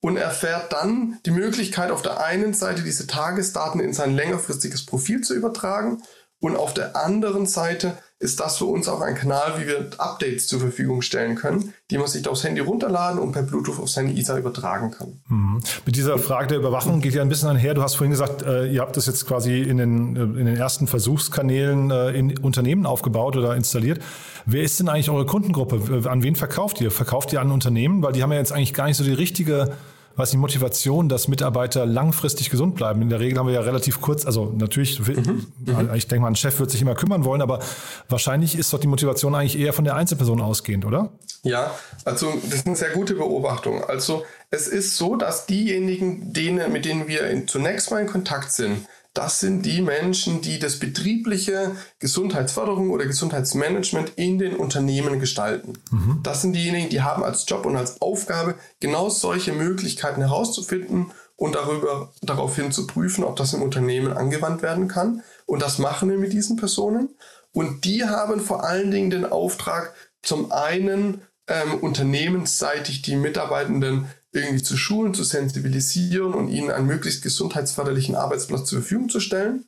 und 0.00 0.16
erfährt 0.16 0.72
dann 0.72 1.18
die 1.26 1.32
Möglichkeit, 1.32 1.90
auf 1.90 2.02
der 2.02 2.20
einen 2.24 2.54
Seite 2.54 2.82
diese 2.82 3.06
Tagesdaten 3.06 3.80
in 3.80 3.92
sein 3.92 4.14
längerfristiges 4.14 4.86
Profil 4.86 5.22
zu 5.22 5.34
übertragen 5.34 6.02
und 6.40 6.56
auf 6.56 6.72
der 6.72 6.96
anderen 6.96 7.46
Seite 7.46 7.98
ist 8.20 8.40
das 8.40 8.58
für 8.58 8.64
uns 8.64 8.88
auch 8.88 9.00
ein 9.00 9.14
Kanal, 9.14 9.54
wie 9.58 9.66
wir 9.66 9.90
Updates 9.98 10.48
zur 10.48 10.58
Verfügung 10.58 11.02
stellen 11.02 11.36
können, 11.36 11.72
die 11.90 11.98
man 11.98 12.08
sich 12.08 12.26
aufs 12.26 12.42
Handy 12.42 12.60
runterladen 12.60 13.20
und 13.20 13.30
per 13.30 13.42
Bluetooth 13.42 13.78
auf 13.78 13.88
seine 13.88 14.12
ISA 14.12 14.38
übertragen 14.38 14.90
kann. 14.90 15.20
Mhm. 15.28 15.60
Mit 15.86 15.94
dieser 15.94 16.18
Frage 16.18 16.48
der 16.48 16.58
Überwachung 16.58 17.00
geht 17.00 17.14
ja 17.14 17.22
ein 17.22 17.28
bisschen 17.28 17.48
einher. 17.48 17.74
Du 17.74 17.82
hast 17.82 17.94
vorhin 17.94 18.10
gesagt, 18.10 18.42
äh, 18.42 18.66
ihr 18.66 18.80
habt 18.80 18.96
das 18.96 19.06
jetzt 19.06 19.26
quasi 19.26 19.62
in 19.62 19.76
den, 19.76 20.16
äh, 20.16 20.22
in 20.22 20.46
den 20.46 20.56
ersten 20.56 20.88
Versuchskanälen 20.88 21.92
äh, 21.92 22.10
in 22.10 22.36
Unternehmen 22.38 22.86
aufgebaut 22.86 23.36
oder 23.36 23.54
installiert. 23.54 24.00
Wer 24.46 24.62
ist 24.62 24.80
denn 24.80 24.88
eigentlich 24.88 25.10
eure 25.10 25.26
Kundengruppe? 25.26 26.08
An 26.10 26.22
wen 26.24 26.34
verkauft 26.34 26.80
ihr? 26.80 26.90
Verkauft 26.90 27.32
ihr 27.32 27.40
an 27.40 27.52
Unternehmen? 27.52 28.02
Weil 28.02 28.12
die 28.12 28.22
haben 28.24 28.32
ja 28.32 28.38
jetzt 28.38 28.52
eigentlich 28.52 28.74
gar 28.74 28.86
nicht 28.86 28.96
so 28.96 29.04
die 29.04 29.12
richtige 29.12 29.76
was 30.18 30.30
die 30.30 30.36
Motivation, 30.36 31.08
dass 31.08 31.28
Mitarbeiter 31.28 31.86
langfristig 31.86 32.50
gesund 32.50 32.74
bleiben? 32.74 33.00
In 33.02 33.08
der 33.08 33.20
Regel 33.20 33.38
haben 33.38 33.46
wir 33.46 33.54
ja 33.54 33.60
relativ 33.60 34.00
kurz, 34.00 34.26
also 34.26 34.52
natürlich, 34.56 34.98
mhm. 35.00 35.46
mhm. 35.60 35.94
ich 35.94 36.08
denke 36.08 36.22
mal, 36.22 36.28
ein 36.28 36.36
Chef 36.36 36.58
wird 36.58 36.70
sich 36.70 36.82
immer 36.82 36.94
kümmern 36.94 37.24
wollen, 37.24 37.40
aber 37.40 37.60
wahrscheinlich 38.08 38.58
ist 38.58 38.72
doch 38.72 38.80
die 38.80 38.88
Motivation 38.88 39.34
eigentlich 39.34 39.58
eher 39.58 39.72
von 39.72 39.84
der 39.84 39.94
Einzelperson 39.94 40.40
ausgehend, 40.40 40.84
oder? 40.84 41.12
Ja, 41.44 41.70
also 42.04 42.32
das 42.44 42.54
ist 42.54 42.66
eine 42.66 42.76
sehr 42.76 42.90
gute 42.90 43.14
Beobachtung. 43.14 43.84
Also 43.84 44.24
es 44.50 44.66
ist 44.66 44.96
so, 44.96 45.14
dass 45.14 45.46
diejenigen, 45.46 46.32
denen, 46.32 46.72
mit 46.72 46.84
denen 46.84 47.06
wir 47.06 47.46
zunächst 47.46 47.90
mal 47.90 48.00
in 48.00 48.08
Kontakt 48.08 48.52
sind, 48.52 48.86
das 49.18 49.40
sind 49.40 49.66
die 49.66 49.82
Menschen, 49.82 50.42
die 50.42 50.60
das 50.60 50.78
betriebliche 50.78 51.72
Gesundheitsförderung 51.98 52.90
oder 52.90 53.04
Gesundheitsmanagement 53.04 54.12
in 54.14 54.38
den 54.38 54.54
Unternehmen 54.54 55.18
gestalten. 55.18 55.72
Mhm. 55.90 56.20
Das 56.22 56.42
sind 56.42 56.52
diejenigen, 56.52 56.88
die 56.88 57.02
haben 57.02 57.24
als 57.24 57.44
Job 57.48 57.66
und 57.66 57.74
als 57.76 58.00
Aufgabe 58.00 58.54
genau 58.78 59.08
solche 59.08 59.52
Möglichkeiten 59.52 60.20
herauszufinden 60.20 61.10
und 61.34 61.56
darüber, 61.56 62.12
daraufhin 62.22 62.70
zu 62.70 62.86
prüfen, 62.86 63.24
ob 63.24 63.34
das 63.34 63.54
im 63.54 63.62
Unternehmen 63.62 64.12
angewandt 64.12 64.62
werden 64.62 64.86
kann. 64.86 65.24
Und 65.46 65.62
das 65.62 65.78
machen 65.78 66.08
wir 66.08 66.16
mit 66.16 66.32
diesen 66.32 66.54
Personen. 66.54 67.08
Und 67.50 67.84
die 67.84 68.04
haben 68.04 68.38
vor 68.38 68.62
allen 68.62 68.92
Dingen 68.92 69.10
den 69.10 69.26
Auftrag, 69.26 69.94
zum 70.22 70.52
einen 70.52 71.22
ähm, 71.48 71.74
unternehmensseitig 71.80 73.02
die 73.02 73.16
Mitarbeitenden 73.16 74.06
irgendwie 74.32 74.62
zu 74.62 74.76
schulen, 74.76 75.14
zu 75.14 75.24
sensibilisieren 75.24 76.34
und 76.34 76.48
ihnen 76.48 76.70
einen 76.70 76.86
möglichst 76.86 77.22
gesundheitsförderlichen 77.22 78.14
Arbeitsplatz 78.14 78.68
zur 78.68 78.80
Verfügung 78.80 79.08
zu 79.08 79.20
stellen. 79.20 79.64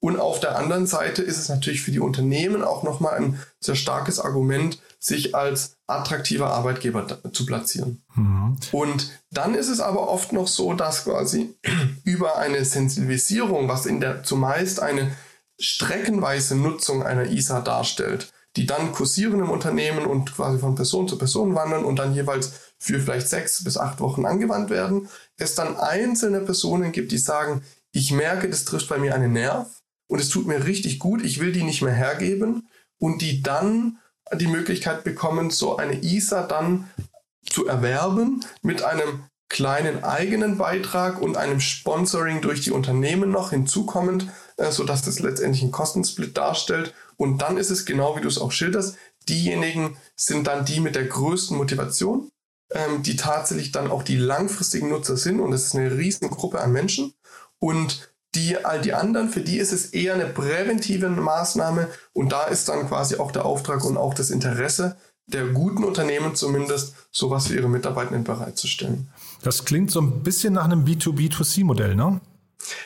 Und 0.00 0.18
auf 0.18 0.40
der 0.40 0.58
anderen 0.58 0.86
Seite 0.86 1.22
ist 1.22 1.38
es 1.38 1.48
natürlich 1.48 1.82
für 1.82 1.92
die 1.92 2.00
Unternehmen 2.00 2.64
auch 2.64 2.82
nochmal 2.82 3.14
ein 3.14 3.38
sehr 3.60 3.76
starkes 3.76 4.18
Argument, 4.18 4.80
sich 4.98 5.34
als 5.34 5.76
attraktiver 5.86 6.50
Arbeitgeber 6.50 7.06
zu 7.32 7.46
platzieren. 7.46 8.02
Mhm. 8.16 8.56
Und 8.72 9.10
dann 9.30 9.54
ist 9.54 9.68
es 9.68 9.80
aber 9.80 10.08
oft 10.08 10.32
noch 10.32 10.48
so, 10.48 10.74
dass 10.74 11.04
quasi 11.04 11.54
über 12.04 12.38
eine 12.38 12.64
Sensibilisierung, 12.64 13.68
was 13.68 13.86
in 13.86 14.00
der 14.00 14.24
zumeist 14.24 14.80
eine 14.80 15.12
streckenweise 15.58 16.56
Nutzung 16.56 17.04
einer 17.04 17.30
ISA 17.30 17.60
darstellt, 17.60 18.32
die 18.56 18.66
dann 18.66 18.92
kursieren 18.92 19.40
im 19.40 19.50
Unternehmen 19.50 20.06
und 20.06 20.34
quasi 20.34 20.58
von 20.58 20.74
Person 20.74 21.08
zu 21.08 21.16
Person 21.16 21.54
wandern 21.54 21.84
und 21.84 21.96
dann 21.96 22.14
jeweils 22.14 22.71
für 22.82 22.98
vielleicht 22.98 23.28
sechs 23.28 23.62
bis 23.62 23.78
acht 23.78 24.00
Wochen 24.00 24.26
angewandt 24.26 24.68
werden, 24.68 25.08
es 25.36 25.54
dann 25.54 25.76
einzelne 25.76 26.40
Personen 26.40 26.90
gibt, 26.90 27.12
die 27.12 27.18
sagen, 27.18 27.62
ich 27.92 28.10
merke, 28.10 28.50
das 28.50 28.64
trifft 28.64 28.88
bei 28.88 28.98
mir 28.98 29.14
einen 29.14 29.32
Nerv 29.32 29.68
und 30.08 30.18
es 30.18 30.30
tut 30.30 30.48
mir 30.48 30.66
richtig 30.66 30.98
gut, 30.98 31.24
ich 31.24 31.38
will 31.38 31.52
die 31.52 31.62
nicht 31.62 31.80
mehr 31.80 31.94
hergeben 31.94 32.68
und 32.98 33.22
die 33.22 33.40
dann 33.40 33.98
die 34.34 34.48
Möglichkeit 34.48 35.04
bekommen, 35.04 35.50
so 35.50 35.76
eine 35.76 36.02
ISA 36.02 36.42
dann 36.42 36.90
zu 37.48 37.68
erwerben 37.68 38.44
mit 38.62 38.82
einem 38.82 39.26
kleinen 39.48 40.02
eigenen 40.02 40.58
Beitrag 40.58 41.22
und 41.22 41.36
einem 41.36 41.60
Sponsoring 41.60 42.40
durch 42.40 42.62
die 42.62 42.72
Unternehmen 42.72 43.30
noch 43.30 43.50
hinzukommend, 43.50 44.26
äh, 44.56 44.72
sodass 44.72 45.02
das 45.02 45.20
letztendlich 45.20 45.62
einen 45.62 45.70
Kostensplit 45.70 46.36
darstellt. 46.36 46.94
Und 47.16 47.42
dann 47.42 47.58
ist 47.58 47.70
es 47.70 47.84
genau, 47.84 48.16
wie 48.16 48.22
du 48.22 48.28
es 48.28 48.40
auch 48.40 48.50
schilderst, 48.50 48.96
diejenigen 49.28 49.96
sind 50.16 50.48
dann 50.48 50.64
die 50.64 50.80
mit 50.80 50.96
der 50.96 51.04
größten 51.04 51.56
Motivation, 51.56 52.31
ähm, 52.74 53.02
die 53.02 53.16
tatsächlich 53.16 53.72
dann 53.72 53.90
auch 53.90 54.02
die 54.02 54.16
langfristigen 54.16 54.88
Nutzer 54.88 55.16
sind. 55.16 55.40
Und 55.40 55.52
es 55.52 55.66
ist 55.66 55.76
eine 55.76 55.96
Riesengruppe 55.96 56.60
an 56.60 56.72
Menschen. 56.72 57.14
Und 57.58 58.12
die, 58.34 58.64
all 58.64 58.80
die 58.80 58.94
anderen, 58.94 59.28
für 59.28 59.40
die 59.40 59.58
ist 59.58 59.72
es 59.72 59.86
eher 59.86 60.14
eine 60.14 60.26
präventive 60.26 61.08
Maßnahme. 61.08 61.88
Und 62.12 62.32
da 62.32 62.44
ist 62.44 62.68
dann 62.68 62.88
quasi 62.88 63.16
auch 63.16 63.30
der 63.30 63.44
Auftrag 63.44 63.84
und 63.84 63.96
auch 63.96 64.14
das 64.14 64.30
Interesse 64.30 64.96
der 65.26 65.46
guten 65.46 65.84
Unternehmen 65.84 66.34
zumindest, 66.34 66.94
sowas 67.10 67.46
für 67.46 67.54
ihre 67.54 67.68
Mitarbeitenden 67.68 68.24
bereitzustellen. 68.24 69.08
Das 69.42 69.64
klingt 69.64 69.90
so 69.90 70.00
ein 70.00 70.22
bisschen 70.22 70.54
nach 70.54 70.64
einem 70.64 70.84
B2B2C-Modell, 70.84 71.94
ne? 71.94 72.20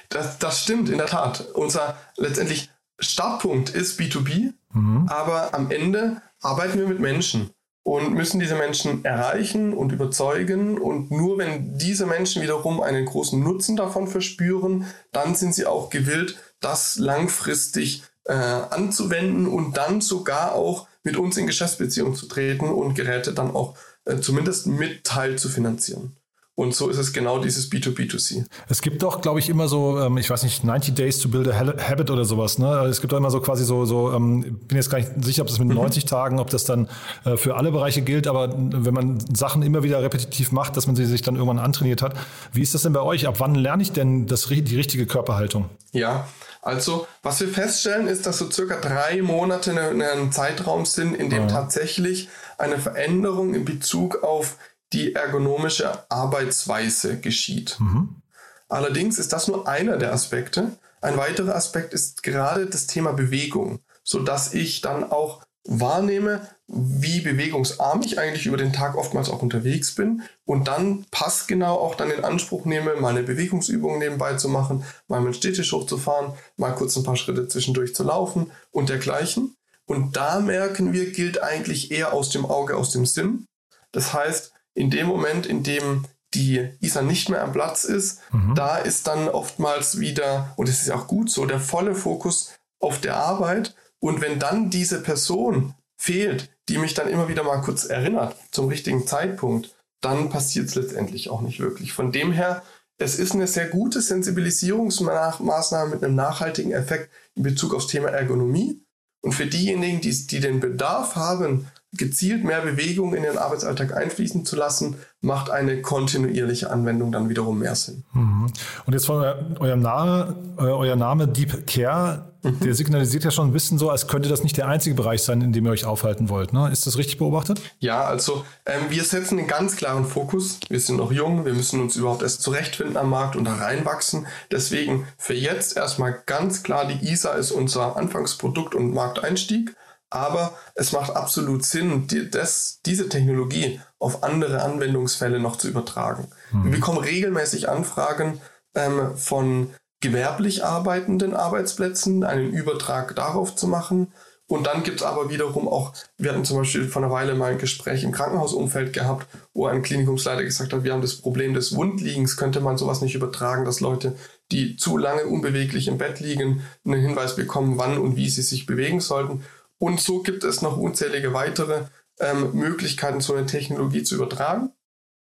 Das, 0.09 0.39
das 0.39 0.63
stimmt, 0.63 0.89
in 0.89 0.99
der 0.99 1.07
Tat. 1.07 1.49
Unser 1.55 1.97
letztendlich 2.17 2.71
Startpunkt 2.99 3.71
ist 3.71 4.01
B2B, 4.01 4.53
mhm. 4.73 5.09
aber 5.09 5.55
am 5.55 5.71
Ende 5.71 6.23
arbeiten 6.41 6.79
wir 6.79 6.87
mit 6.87 7.01
Menschen 7.01 7.51
und 7.87 8.15
müssen 8.15 8.41
diese 8.41 8.57
Menschen 8.57 9.05
erreichen 9.05 9.73
und 9.73 9.93
überzeugen. 9.93 10.77
Und 10.77 11.13
nur 11.13 11.39
wenn 11.39 11.79
diese 11.79 12.05
Menschen 12.05 12.43
wiederum 12.43 12.81
einen 12.81 13.07
großen 13.07 13.41
Nutzen 13.41 13.77
davon 13.77 14.09
verspüren, 14.09 14.87
dann 15.13 15.37
sind 15.37 15.55
sie 15.55 15.67
auch 15.67 15.89
gewillt, 15.89 16.37
das 16.59 16.97
langfristig 16.97 18.03
äh, 18.25 18.33
anzuwenden 18.33 19.47
und 19.47 19.77
dann 19.77 20.01
sogar 20.01 20.57
auch 20.57 20.89
mit 21.05 21.17
uns 21.17 21.37
in 21.37 21.47
Geschäftsbeziehung 21.47 22.17
zu 22.17 22.27
treten 22.27 22.71
und 22.71 22.97
Geräte 22.97 23.33
dann 23.33 23.53
auch 23.53 23.77
äh, 24.05 24.17
zumindest 24.17 24.67
mit 24.67 25.05
Teil 25.05 25.39
zu 25.39 25.49
finanzieren. 25.49 26.16
Und 26.57 26.75
so 26.75 26.89
ist 26.89 26.97
es 26.97 27.13
genau 27.13 27.39
dieses 27.39 27.71
B2B2C. 27.71 28.47
Es 28.71 28.81
gibt 28.81 29.03
doch, 29.03 29.21
glaube 29.21 29.41
ich, 29.41 29.51
immer 29.51 29.69
so, 29.69 30.01
ähm, 30.01 30.17
ich 30.17 30.31
weiß 30.31 30.43
nicht, 30.43 30.65
90 30.65 30.95
Days 30.95 31.19
to 31.19 31.29
build 31.29 31.47
a 31.49 31.55
habit 31.55 32.11
oder 32.11 32.25
sowas. 32.25 32.57
Ne? 32.57 32.67
Es 32.87 33.03
gibt 33.03 33.13
doch 33.13 33.19
immer 33.19 33.31
so 33.31 33.41
quasi 33.41 33.63
so, 33.63 33.85
so 33.85 34.11
ähm, 34.15 34.59
bin 34.67 34.79
jetzt 34.79 34.89
gar 34.89 34.97
nicht 34.97 35.11
sicher, 35.21 35.43
ob 35.43 35.49
das 35.49 35.59
mit 35.59 35.69
90 35.69 36.05
mhm. 36.05 36.09
Tagen, 36.09 36.41
ob 36.41 36.49
das 36.49 36.65
dann 36.65 36.89
äh, 37.27 37.37
für 37.37 37.57
alle 37.57 37.73
Bereiche 37.73 38.01
gilt, 38.01 38.27
aber 38.27 38.55
wenn 38.57 38.95
man 38.95 39.19
Sachen 39.37 39.61
immer 39.61 39.83
wieder 39.83 40.03
repetitiv 40.03 40.51
macht, 40.51 40.79
dass 40.79 40.87
man 40.87 40.97
sie 40.97 41.05
sich 41.05 41.21
dann 41.21 41.37
irgendwann 41.37 41.59
antrainiert 41.59 42.01
hat. 42.01 42.15
Wie 42.53 42.63
ist 42.63 42.73
das 42.73 42.83
denn 42.83 42.95
bei 42.95 43.03
euch? 43.03 43.27
Ab 43.27 43.35
wann 43.37 43.55
lerne 43.55 43.83
ich 43.83 43.93
denn 43.93 44.27
das, 44.27 44.47
die 44.49 44.77
richtige 44.77 45.05
Körperhaltung? 45.05 45.69
Ja, 45.93 46.27
also 46.63 47.07
was 47.23 47.39
wir 47.41 47.49
feststellen, 47.49 48.07
ist, 48.07 48.25
dass 48.25 48.39
so 48.39 48.51
circa 48.51 48.77
drei 48.81 49.21
Monate 49.21 49.79
ein 49.79 50.33
Zeitraum 50.33 50.87
sind, 50.87 51.15
in 51.15 51.29
dem 51.29 51.43
ja. 51.43 51.49
tatsächlich 51.49 52.31
eine 52.57 52.79
Veränderung 52.79 53.53
in 53.53 53.67
Bezug 53.67 54.23
auf 54.23 54.57
die 54.97 55.15
ergonomische 55.15 56.11
Arbeitsweise 56.11 57.21
geschieht. 57.21 57.77
Mhm. 57.79 58.23
Allerdings 58.69 59.19
ist 59.19 59.33
das 59.33 59.47
nur 59.47 59.69
einer 59.69 59.99
der 59.99 60.13
Aspekte. 60.13 60.73
Ein 61.03 61.19
weiterer 61.19 61.55
Aspekt 61.55 61.93
ist 61.93 62.23
gerade 62.23 62.67
das 62.67 62.87
Thema 62.87 63.13
Bewegung, 63.13 63.81
sodass 64.03 64.55
ich 64.55 64.81
dann 64.81 65.05
auch 65.05 65.43
wahrnehme, 65.65 66.49
wie 66.67 67.21
bewegungsarm 67.21 68.01
ich 68.03 68.19
eigentlich 68.19 68.47
über 68.47 68.57
den 68.57 68.73
Tag 68.73 68.97
oftmals 68.97 69.29
auch 69.29 69.43
unterwegs 69.43 69.95
bin 69.95 70.23
und 70.47 70.67
dann 70.67 71.05
passgenau 71.11 71.75
auch 71.79 71.95
dann 71.95 72.11
in 72.11 72.25
Anspruch 72.25 72.65
nehme, 72.65 72.95
meine 72.97 73.23
Bewegungsübungen 73.23 73.99
nebenbei 73.99 74.35
zu 74.35 74.49
machen, 74.49 74.85
mal 75.09 75.21
mit 75.21 75.37
Städtisch 75.37 75.73
hochzufahren, 75.73 76.33
mal 76.57 76.75
kurz 76.75 76.97
ein 76.97 77.05
paar 77.05 77.17
Schritte 77.17 77.49
zwischendurch 77.49 77.95
zu 77.95 78.03
laufen 78.03 78.51
und 78.71 78.89
dergleichen. 78.89 79.57
Und 79.85 80.17
da 80.17 80.41
merken 80.41 80.93
wir, 80.93 81.13
gilt 81.13 81.43
eigentlich 81.43 81.91
eher 81.91 82.15
aus 82.15 82.31
dem 82.31 82.47
Auge, 82.47 82.77
aus 82.77 82.91
dem 82.91 83.05
Sinn. 83.05 83.47
Das 83.93 84.13
heißt, 84.13 84.53
in 84.77 84.91
dem 84.91 85.07
Moment, 85.07 85.47
in 85.47 85.63
dem 85.63 86.05
die 86.35 86.69
ISA 86.81 87.03
nicht 87.03 87.29
mehr 87.31 87.43
am 87.43 87.53
Platz 87.53 87.85
ist, 87.85 88.21
mhm. 88.31 88.55
da 88.55 88.77
ist 88.77 89.07
dann 89.07 89.29
oftmals 89.29 89.99
wieder, 89.99 90.53
und 90.57 90.69
es 90.69 90.83
ist 90.83 90.91
auch 90.91 91.07
gut 91.07 91.31
so, 91.31 91.47
der 91.47 91.61
volle 91.61 91.95
Fokus 91.95 92.53
auf 92.79 93.01
der 93.01 93.17
Arbeit. 93.17 93.75
Und 94.01 94.21
wenn 94.21 94.39
dann 94.39 94.71
diese 94.71 95.03
Person 95.03 95.75
fehlt, 95.97 96.51
die 96.69 96.79
mich 96.79 96.95
dann 96.95 97.09
immer 97.09 97.29
wieder 97.29 97.43
mal 97.43 97.63
kurz 97.63 97.85
erinnert 97.85 98.37
zum 98.51 98.69
richtigen 98.69 99.07
Zeitpunkt, 99.07 99.75
dann 100.03 100.29
passiert 100.29 100.69
es 100.69 100.75
letztendlich 100.75 101.31
auch 101.31 101.41
nicht 101.41 101.59
wirklich. 101.59 101.95
Von 101.95 102.13
dem 102.13 102.33
her, 102.33 102.63
es 102.99 103.19
ist 103.19 103.33
eine 103.33 103.47
sehr 103.47 103.69
gute 103.69 104.03
Sensibilisierungsmaßnahme 104.03 105.91
mit 105.91 106.05
einem 106.05 106.15
nachhaltigen 106.15 106.73
Effekt 106.73 107.11
in 107.35 107.45
Bezug 107.45 107.75
aufs 107.75 107.87
Thema 107.87 108.09
Ergonomie. 108.09 108.83
Und 109.23 109.33
für 109.33 109.47
diejenigen, 109.47 110.03
die, 110.03 110.27
die 110.27 110.41
den 110.41 110.61
Bedarf 110.61 111.17
haben, 111.17 111.67
gezielt 111.93 112.45
mehr 112.45 112.61
Bewegung 112.61 113.15
in 113.15 113.23
den 113.23 113.39
Arbeitsalltag 113.39 113.97
einfließen 113.97 114.45
zu 114.45 114.57
lassen, 114.57 114.97
macht 115.21 115.51
eine 115.51 115.83
kontinuierliche 115.83 116.71
Anwendung 116.71 117.11
dann 117.11 117.29
wiederum 117.29 117.59
mehr 117.59 117.75
Sinn. 117.75 118.05
Mhm. 118.13 118.47
Und 118.85 118.93
jetzt 118.93 119.07
von 119.07 119.23
eurem 119.59 119.81
Name, 119.81 120.37
äh, 120.59 120.63
euer 120.63 120.97
Name 120.97 121.27
Deep 121.27 121.67
Care, 121.67 122.33
mhm. 122.43 122.61
der 122.61 122.75
signalisiert 122.75 123.25
ja 123.25 123.31
schon 123.31 123.49
ein 123.49 123.53
bisschen 123.53 123.79
so, 123.79 123.91
als 123.91 124.09
könnte 124.09 124.29
das 124.29 124.43
nicht 124.43 124.57
der 124.57 124.69
einzige 124.69 124.95
Bereich 124.95 125.23
sein, 125.23 125.41
in 125.41 125.53
dem 125.53 125.65
ihr 125.65 125.73
euch 125.73 125.85
aufhalten 125.85 126.29
wollt. 126.29 126.53
Ne? 126.53 126.71
Ist 126.71 126.87
das 126.87 126.99
richtig 126.99 127.19
beobachtet? 127.19 127.61
Ja, 127.79 128.05
also 128.05 128.45
ähm, 128.67 128.83
wir 128.91 129.05
setzen 129.05 129.39
einen 129.39 129.49
ganz 129.49 129.77
klaren 129.77 130.05
Fokus. 130.05 130.61
Wir 130.69 130.81
sind 130.81 130.97
noch 130.97 131.13
jung, 131.13 131.45
wir 131.45 131.55
müssen 131.55 131.81
uns 131.81 131.97
überhaupt 131.97 132.23
erst 132.23 132.43
zurechtfinden 132.43 132.97
am 132.97 133.11
Markt 133.11 133.37
und 133.37 133.45
da 133.45 133.55
reinwachsen. 133.55 134.27
Deswegen 134.51 135.07
für 135.19 135.35
jetzt 135.35 135.77
erstmal 135.77 136.23
ganz 136.27 136.63
klar, 136.63 136.87
die 136.87 137.11
ISA 137.11 137.33
ist 137.33 137.53
unser 137.53 137.97
Anfangsprodukt 137.97 138.75
und 138.75 138.93
Markteinstieg. 138.93 139.75
Aber 140.11 140.55
es 140.75 140.93
macht 140.93 141.15
absolut 141.17 141.65
Sinn, 141.65 142.07
die, 142.07 142.31
das, 142.31 142.81
diese 142.87 143.09
Technologie 143.09 143.81
auf 143.99 144.23
andere 144.23 144.63
Anwendungsfälle 144.63 145.41
noch 145.41 145.57
zu 145.57 145.69
übertragen. 145.69 146.29
Mhm. 146.53 146.65
Wir 146.65 146.71
bekommen 146.73 146.99
regelmäßig 146.99 147.69
Anfragen 147.69 148.41
ähm, 148.75 149.17
von 149.17 149.71
gewerblich 150.01 150.65
arbeitenden 150.65 151.35
Arbeitsplätzen, 151.35 152.23
einen 152.23 152.53
Übertrag 152.53 153.17
darauf 153.17 153.57
zu 153.57 153.67
machen. 153.67 154.13
Und 154.49 154.69
dann 154.69 154.85
gibt 154.85 155.01
es 155.01 155.03
aber 155.07 155.29
wiederum 155.29 155.67
auch, 155.67 155.93
wir 156.19 156.31
hatten 156.31 156.45
zum 156.45 156.59
Beispiel 156.59 156.87
vor 156.87 157.03
einer 157.03 157.11
Weile 157.11 157.35
mal 157.35 157.51
ein 157.51 157.59
Gespräch 157.59 158.05
im 158.05 158.13
Krankenhausumfeld 158.13 158.93
gehabt, 158.93 159.27
wo 159.55 159.67
ein 159.67 159.83
Klinikumsleiter 159.83 160.45
gesagt 160.45 160.73
hat, 160.73 160.85
wir 160.85 160.93
haben 160.93 161.03
das 161.03 161.17
Problem 161.17 161.53
des 161.53 161.75
Wundliegens, 161.75 162.37
könnte 162.37 162.61
man 162.61 162.77
sowas 162.77 163.01
nicht 163.01 163.17
übertragen, 163.17 163.65
dass 163.65 163.81
Leute, 163.81 164.17
die 164.53 164.77
zu 164.77 164.99
lange 164.99 165.27
unbeweglich 165.27 165.89
im 165.89 165.99
Bett 165.99 166.21
liegen, 166.21 166.63
einen 166.85 167.01
Hinweis 167.01 167.35
bekommen, 167.35 167.77
wann 167.77 167.99
und 167.99 168.15
wie 168.15 168.29
sie 168.29 168.43
sich 168.43 168.67
bewegen 168.67 169.01
sollten. 169.01 169.43
Und 169.79 170.01
so 170.01 170.23
gibt 170.23 170.45
es 170.45 170.63
noch 170.63 170.77
unzählige 170.77 171.33
weitere 171.33 171.85
ähm, 172.19 172.53
Möglichkeiten, 172.55 173.21
so 173.21 173.35
eine 173.35 173.47
Technologie 173.47 174.03
zu 174.03 174.15
übertragen. 174.15 174.73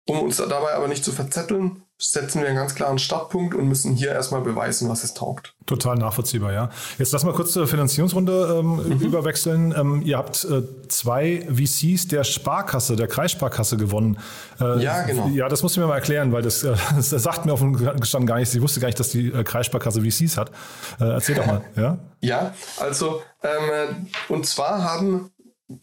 Um 0.08 0.22
uns 0.22 0.38
dabei 0.38 0.74
aber 0.74 0.88
nicht 0.88 1.04
zu 1.04 1.12
verzetteln, 1.12 1.84
setzen 1.98 2.42
wir 2.42 2.48
einen 2.48 2.58
ganz 2.58 2.75
klaren 2.75 3.00
Startpunkt 3.00 3.56
und 3.56 3.68
müssen 3.68 3.94
hier 3.94 4.12
erstmal 4.12 4.42
beweisen, 4.42 4.90
was 4.90 5.04
es 5.04 5.14
taugt. 5.14 5.54
Total 5.66 5.96
nachvollziehbar, 5.96 6.52
ja. 6.52 6.70
Jetzt 6.98 7.14
lass 7.14 7.24
mal 7.24 7.34
kurz 7.34 7.54
zur 7.54 7.68
Finanzierungsrunde 7.68 8.58
ähm, 8.60 8.75
mhm. 8.75 9.00
überwechseln. 9.00 9.74
Ähm, 9.75 10.02
ihr 10.02 10.18
habt 10.18 10.44
äh, 10.44 10.64
zwei 10.90 11.48
VCs 11.50 12.10
der 12.10 12.25
Sparkasse, 12.25 12.98
der 12.98 13.08
Kreissparkasse 13.08 13.78
gewonnen. 13.78 14.20
Äh, 14.60 14.84
ja, 14.84 15.04
genau. 15.04 15.30
Ja, 15.30 15.48
das 15.48 15.64
musst 15.64 15.78
du 15.78 15.82
mir 15.82 15.88
mal 15.88 15.96
erklären, 15.96 16.34
weil 16.34 16.42
das, 16.42 16.64
äh, 16.64 16.75
das 16.96 17.10
sagt 17.10 17.46
mir 17.46 17.54
auf 17.54 17.62
dem 17.62 17.74
Gestanden 17.74 18.28
gar 18.28 18.38
nichts. 18.38 18.54
Ich 18.54 18.62
wusste 18.62 18.82
gar 18.82 18.88
nicht, 18.88 19.00
dass 19.00 19.10
die 19.10 19.30
äh, 19.30 19.44
Kreissparkasse 19.44 20.02
VCs 20.02 20.38
hat. 20.38 20.52
Äh, 21.00 21.06
erzähl 21.06 21.36
doch 21.36 21.46
mal, 21.46 21.62
ja? 21.78 21.98
Ja, 22.20 22.54
also 22.78 23.22
ähm, 23.42 24.08
und 24.28 24.46
zwar 24.46 24.84
haben, 24.84 25.32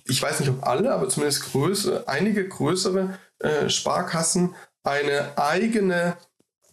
ich 0.05 0.23
weiß 0.23 0.41
nicht 0.41 0.51
ob 0.51 0.67
alle, 0.67 0.93
aber 0.93 1.09
zumindest 1.09 1.53
größere, 1.53 2.07
einige 2.07 2.47
größere 2.47 3.19
äh, 3.39 3.69
Sparkassen 3.71 4.55
eine 4.85 5.39
eigene 5.39 6.17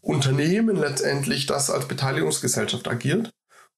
Unternehmen 0.02 0.76
letztendlich, 0.76 1.46
das 1.46 1.70
als 1.70 1.88
Beteiligungsgesellschaft 1.88 2.88
agiert 2.88 3.32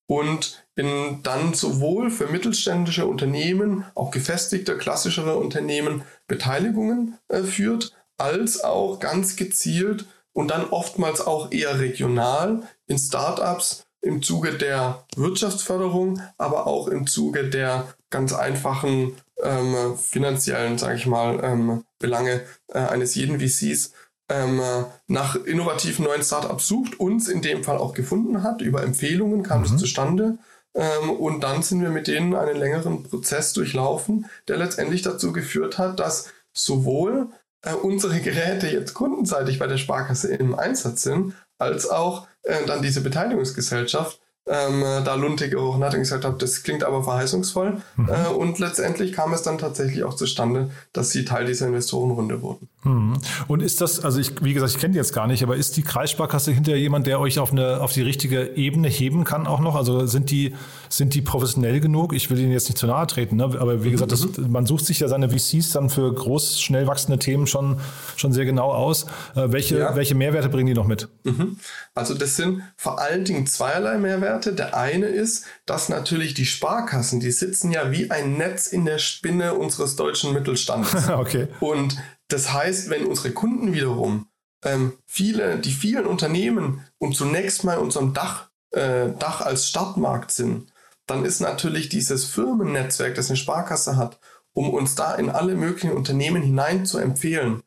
und 0.08 0.66
in 0.76 1.22
dann 1.24 1.54
sowohl 1.54 2.12
für 2.12 2.28
mittelständische 2.28 3.06
Unternehmen, 3.06 3.86
auch 3.96 4.12
gefestigte, 4.12 4.78
klassischere 4.78 5.38
Unternehmen 5.38 6.04
Beteiligungen 6.28 7.18
äh, 7.30 7.44
führt, 7.44 7.94
als 8.18 8.64
auch 8.64 9.00
ganz 9.00 9.36
gezielt 9.36 10.06
und 10.34 10.50
dann 10.50 10.70
oftmals 10.70 11.22
auch 11.22 11.52
eher 11.52 11.80
regional 11.80 12.64
in 12.88 12.98
Startups 12.98 13.84
im 14.02 14.22
Zuge 14.22 14.58
der 14.58 15.06
Wirtschaftsförderung, 15.16 16.22
aber 16.38 16.68
auch 16.68 16.88
im 16.88 17.08
Zuge 17.08 17.50
der 17.50 17.94
ganz 18.10 18.34
einfachen 18.34 19.16
ähm, 19.42 19.98
finanziellen, 19.98 20.78
sage 20.78 20.96
ich 20.96 21.06
mal, 21.06 21.40
ähm, 21.44 21.84
Belange 22.00 22.42
äh, 22.68 22.80
eines 22.80 23.16
jeden 23.16 23.40
VCs 23.40 23.94
ähm, 24.32 24.62
nach 25.08 25.36
innovativen 25.36 26.06
neuen 26.06 26.24
Startups 26.24 26.68
sucht, 26.68 27.00
uns 27.00 27.28
in 27.28 27.42
dem 27.42 27.64
Fall 27.64 27.78
auch 27.78 27.94
gefunden 27.94 28.44
hat. 28.44 28.62
Über 28.62 28.82
Empfehlungen 28.84 29.44
kam 29.44 29.64
es 29.64 29.72
mhm. 29.72 29.78
zustande. 29.78 30.38
Ähm, 30.74 31.10
und 31.10 31.42
dann 31.42 31.62
sind 31.64 31.82
wir 31.82 31.90
mit 31.90 32.08
denen 32.08 32.34
einen 32.34 32.58
längeren 32.58 33.04
Prozess 33.04 33.52
durchlaufen, 33.54 34.28
der 34.48 34.58
letztendlich 34.58 35.02
dazu 35.02 35.34
geführt 35.34 35.78
hat, 35.78 36.00
dass 36.00 36.30
sowohl 36.54 37.28
äh, 37.62 37.74
unsere 37.74 38.22
Geräte 38.22 38.68
jetzt 38.68 38.94
kundenseitig 38.94 39.60
bei 39.60 39.68
der 39.68 39.78
Sparkasse 39.78 40.34
im 40.34 40.58
Einsatz 40.58 41.04
sind, 41.04 41.34
als 41.58 41.90
auch 41.90 42.28
äh, 42.44 42.66
dann 42.66 42.82
diese 42.82 43.02
Beteiligungsgesellschaft 43.02 44.21
ähm, 44.48 44.81
da 45.05 45.13
Lunte 45.13 45.50
gerochen 45.50 45.83
hat 45.83 45.93
und 45.93 46.00
gesagt 46.00 46.25
hat, 46.25 46.41
das 46.41 46.63
klingt 46.63 46.83
aber 46.83 47.03
verheißungsvoll. 47.03 47.77
Mhm. 47.95 48.10
Äh, 48.10 48.27
und 48.29 48.57
letztendlich 48.57 49.13
kam 49.13 49.33
es 49.33 49.43
dann 49.43 49.60
tatsächlich 49.60 50.03
auch 50.03 50.15
zustande, 50.15 50.71
dass 50.93 51.12
sie 51.12 51.25
Teil 51.25 51.45
dieser 51.45 51.67
Investorenrunde 51.67 52.41
wurden. 52.41 52.67
Mhm. 52.83 53.13
Und 53.48 53.62
ist 53.62 53.81
das, 53.81 54.03
also 54.03 54.19
ich, 54.19 54.43
wie 54.43 54.55
gesagt, 54.55 54.71
ich 54.71 54.79
kenne 54.79 54.93
die 54.93 54.98
jetzt 54.98 55.13
gar 55.13 55.27
nicht, 55.27 55.43
aber 55.43 55.55
ist 55.55 55.77
die 55.77 55.83
Kreissparkasse 55.83 56.51
hinterher 56.51 56.79
jemand, 56.79 57.05
der 57.05 57.19
euch 57.19 57.38
auf, 57.38 57.51
eine, 57.51 57.81
auf 57.81 57.93
die 57.93 58.01
richtige 58.01 58.55
Ebene 58.55 58.88
heben 58.88 59.25
kann 59.25 59.45
auch 59.45 59.60
noch? 59.60 59.75
Also 59.75 60.07
sind 60.07 60.31
die, 60.31 60.55
sind 60.89 61.13
die 61.13 61.21
professionell 61.21 61.79
genug? 61.79 62.12
Ich 62.13 62.31
will 62.31 62.39
ihnen 62.39 62.51
jetzt 62.51 62.67
nicht 62.67 62.79
zu 62.79 62.88
nahe 62.88 63.05
treten, 63.05 63.36
ne? 63.36 63.43
aber 63.43 63.83
wie 63.83 63.91
gesagt, 63.91 64.12
das, 64.12 64.25
mhm. 64.25 64.51
man 64.51 64.65
sucht 64.65 64.88
sich 64.88 65.00
ja 65.01 65.07
seine 65.07 65.29
VCs 65.29 65.71
dann 65.71 65.91
für 65.91 66.12
groß, 66.12 66.60
schnell 66.60 66.88
wachsende 66.88 67.19
Themen 67.19 67.45
schon, 67.45 67.79
schon 68.15 68.33
sehr 68.33 68.45
genau 68.45 68.71
aus. 68.71 69.05
Äh, 69.36 69.51
welche, 69.51 69.77
ja. 69.77 69.95
welche 69.95 70.15
Mehrwerte 70.15 70.50
bringen 70.50 70.67
die 70.67 70.74
noch 70.74 70.88
mit? 70.88 71.10
Mhm. 71.24 71.57
Also 71.93 72.15
das 72.15 72.36
sind 72.36 72.63
vor 72.75 73.00
allen 73.00 73.24
Dingen 73.24 73.45
zweierlei 73.45 74.00
Mehrwerte. 74.00 74.31
Der 74.40 74.76
eine 74.76 75.08
ist, 75.08 75.46
dass 75.66 75.90
natürlich 75.90 76.34
die 76.34 76.46
Sparkassen, 76.46 77.20
die 77.20 77.32
sitzen 77.32 77.72
ja 77.72 77.92
wie 77.92 78.12
ein 78.12 78.38
Netz 78.38 78.68
in 78.68 78.86
der 78.86 78.98
Spinne 78.98 79.56
unseres 79.56 79.96
deutschen 79.96 80.34
Mittelstandes. 80.34 81.10
okay. 81.10 81.48
Und 81.60 81.98
das 82.28 82.54
heißt, 82.54 82.90
wenn 82.90 83.06
unsere 83.06 83.32
Kunden 83.32 83.74
wiederum 83.74 84.28
ähm, 84.64 84.94
viele, 85.06 85.58
die 85.60 85.72
vielen 85.72 86.06
Unternehmen 86.06 86.86
und 86.98 87.16
zunächst 87.16 87.64
mal 87.64 87.78
unserem 87.78 88.14
Dach, 88.14 88.50
äh, 88.72 89.10
Dach 89.20 89.42
als 89.42 89.68
Startmarkt 89.68 90.32
sind, 90.32 90.72
dann 91.08 91.26
ist 91.26 91.42
natürlich 91.42 91.90
dieses 91.90 92.26
Firmennetzwerk, 92.26 93.16
das 93.16 93.30
eine 93.30 93.38
Sparkasse 93.38 93.98
hat, 93.98 94.20
um 94.54 94.70
uns 94.70 94.96
da 94.96 95.16
in 95.16 95.30
alle 95.30 95.56
möglichen 95.56 95.92
Unternehmen 95.92 96.42
hinein 96.42 96.86
zu 96.86 96.98
empfehlen, 96.98 97.62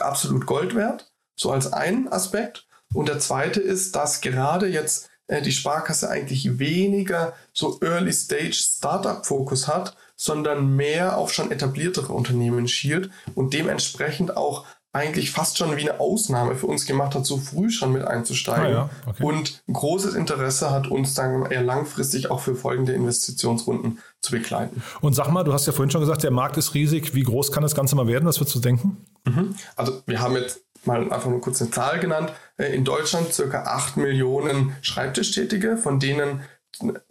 absolut 0.00 0.46
Gold 0.46 0.74
wert. 0.74 1.12
So 1.36 1.50
als 1.50 1.72
ein 1.72 2.12
Aspekt. 2.12 2.66
Und 2.92 3.08
der 3.08 3.18
zweite 3.18 3.60
ist, 3.60 3.96
dass 3.96 4.20
gerade 4.20 4.66
jetzt 4.66 5.09
die 5.44 5.52
Sparkasse 5.52 6.10
eigentlich 6.10 6.58
weniger 6.58 7.34
so 7.52 7.78
Early 7.82 8.12
Stage 8.12 8.54
Startup 8.54 9.24
Fokus 9.24 9.68
hat, 9.68 9.96
sondern 10.16 10.74
mehr 10.76 11.16
auf 11.16 11.32
schon 11.32 11.50
etabliertere 11.50 12.12
Unternehmen 12.12 12.68
schielt 12.68 13.10
und 13.34 13.54
dementsprechend 13.54 14.36
auch 14.36 14.66
eigentlich 14.92 15.30
fast 15.30 15.56
schon 15.56 15.76
wie 15.76 15.88
eine 15.88 16.00
Ausnahme 16.00 16.56
für 16.56 16.66
uns 16.66 16.84
gemacht 16.84 17.14
hat, 17.14 17.24
so 17.24 17.36
früh 17.36 17.70
schon 17.70 17.92
mit 17.92 18.04
einzusteigen. 18.04 18.66
Ah 18.66 18.70
ja, 18.70 18.90
okay. 19.06 19.22
Und 19.22 19.62
großes 19.72 20.14
Interesse 20.14 20.70
hat 20.72 20.88
uns 20.88 21.14
dann 21.14 21.46
eher 21.46 21.62
langfristig 21.62 22.30
auch 22.30 22.40
für 22.40 22.56
folgende 22.56 22.92
Investitionsrunden 22.92 24.00
zu 24.20 24.32
begleiten. 24.32 24.82
Und 25.00 25.14
sag 25.14 25.30
mal, 25.30 25.44
du 25.44 25.52
hast 25.52 25.66
ja 25.66 25.72
vorhin 25.72 25.90
schon 25.90 26.00
gesagt, 26.00 26.24
der 26.24 26.32
Markt 26.32 26.56
ist 26.56 26.74
riesig. 26.74 27.14
Wie 27.14 27.22
groß 27.22 27.52
kann 27.52 27.62
das 27.62 27.76
Ganze 27.76 27.94
mal 27.94 28.08
werden? 28.08 28.26
Was 28.26 28.40
würdest 28.40 28.56
du 28.56 28.60
denken? 28.60 28.96
Mhm. 29.24 29.54
Also 29.76 30.02
wir 30.06 30.20
haben 30.20 30.34
jetzt 30.34 30.60
mal 30.86 31.12
einfach 31.12 31.30
nur 31.30 31.40
kurz 31.40 31.60
eine 31.60 31.70
Zahl 31.70 32.00
genannt. 32.00 32.32
Äh, 32.56 32.74
in 32.74 32.84
Deutschland 32.84 33.32
circa 33.32 33.64
8 33.64 33.96
Millionen 33.96 34.76
Schreibtischtätige, 34.82 35.76
von 35.76 35.98
denen 36.00 36.42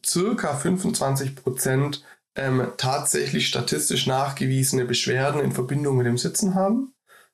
circa 0.05 0.55
25 0.55 1.35
Prozent 1.35 2.03
ähm, 2.35 2.71
tatsächlich 2.77 3.47
statistisch 3.47 4.07
nachgewiesene 4.07 4.85
Beschwerden 4.85 5.41
in 5.41 5.51
Verbindung 5.51 5.97
mit 5.97 6.07
dem 6.07 6.17
Sitzen 6.17 6.55
haben. 6.55 6.93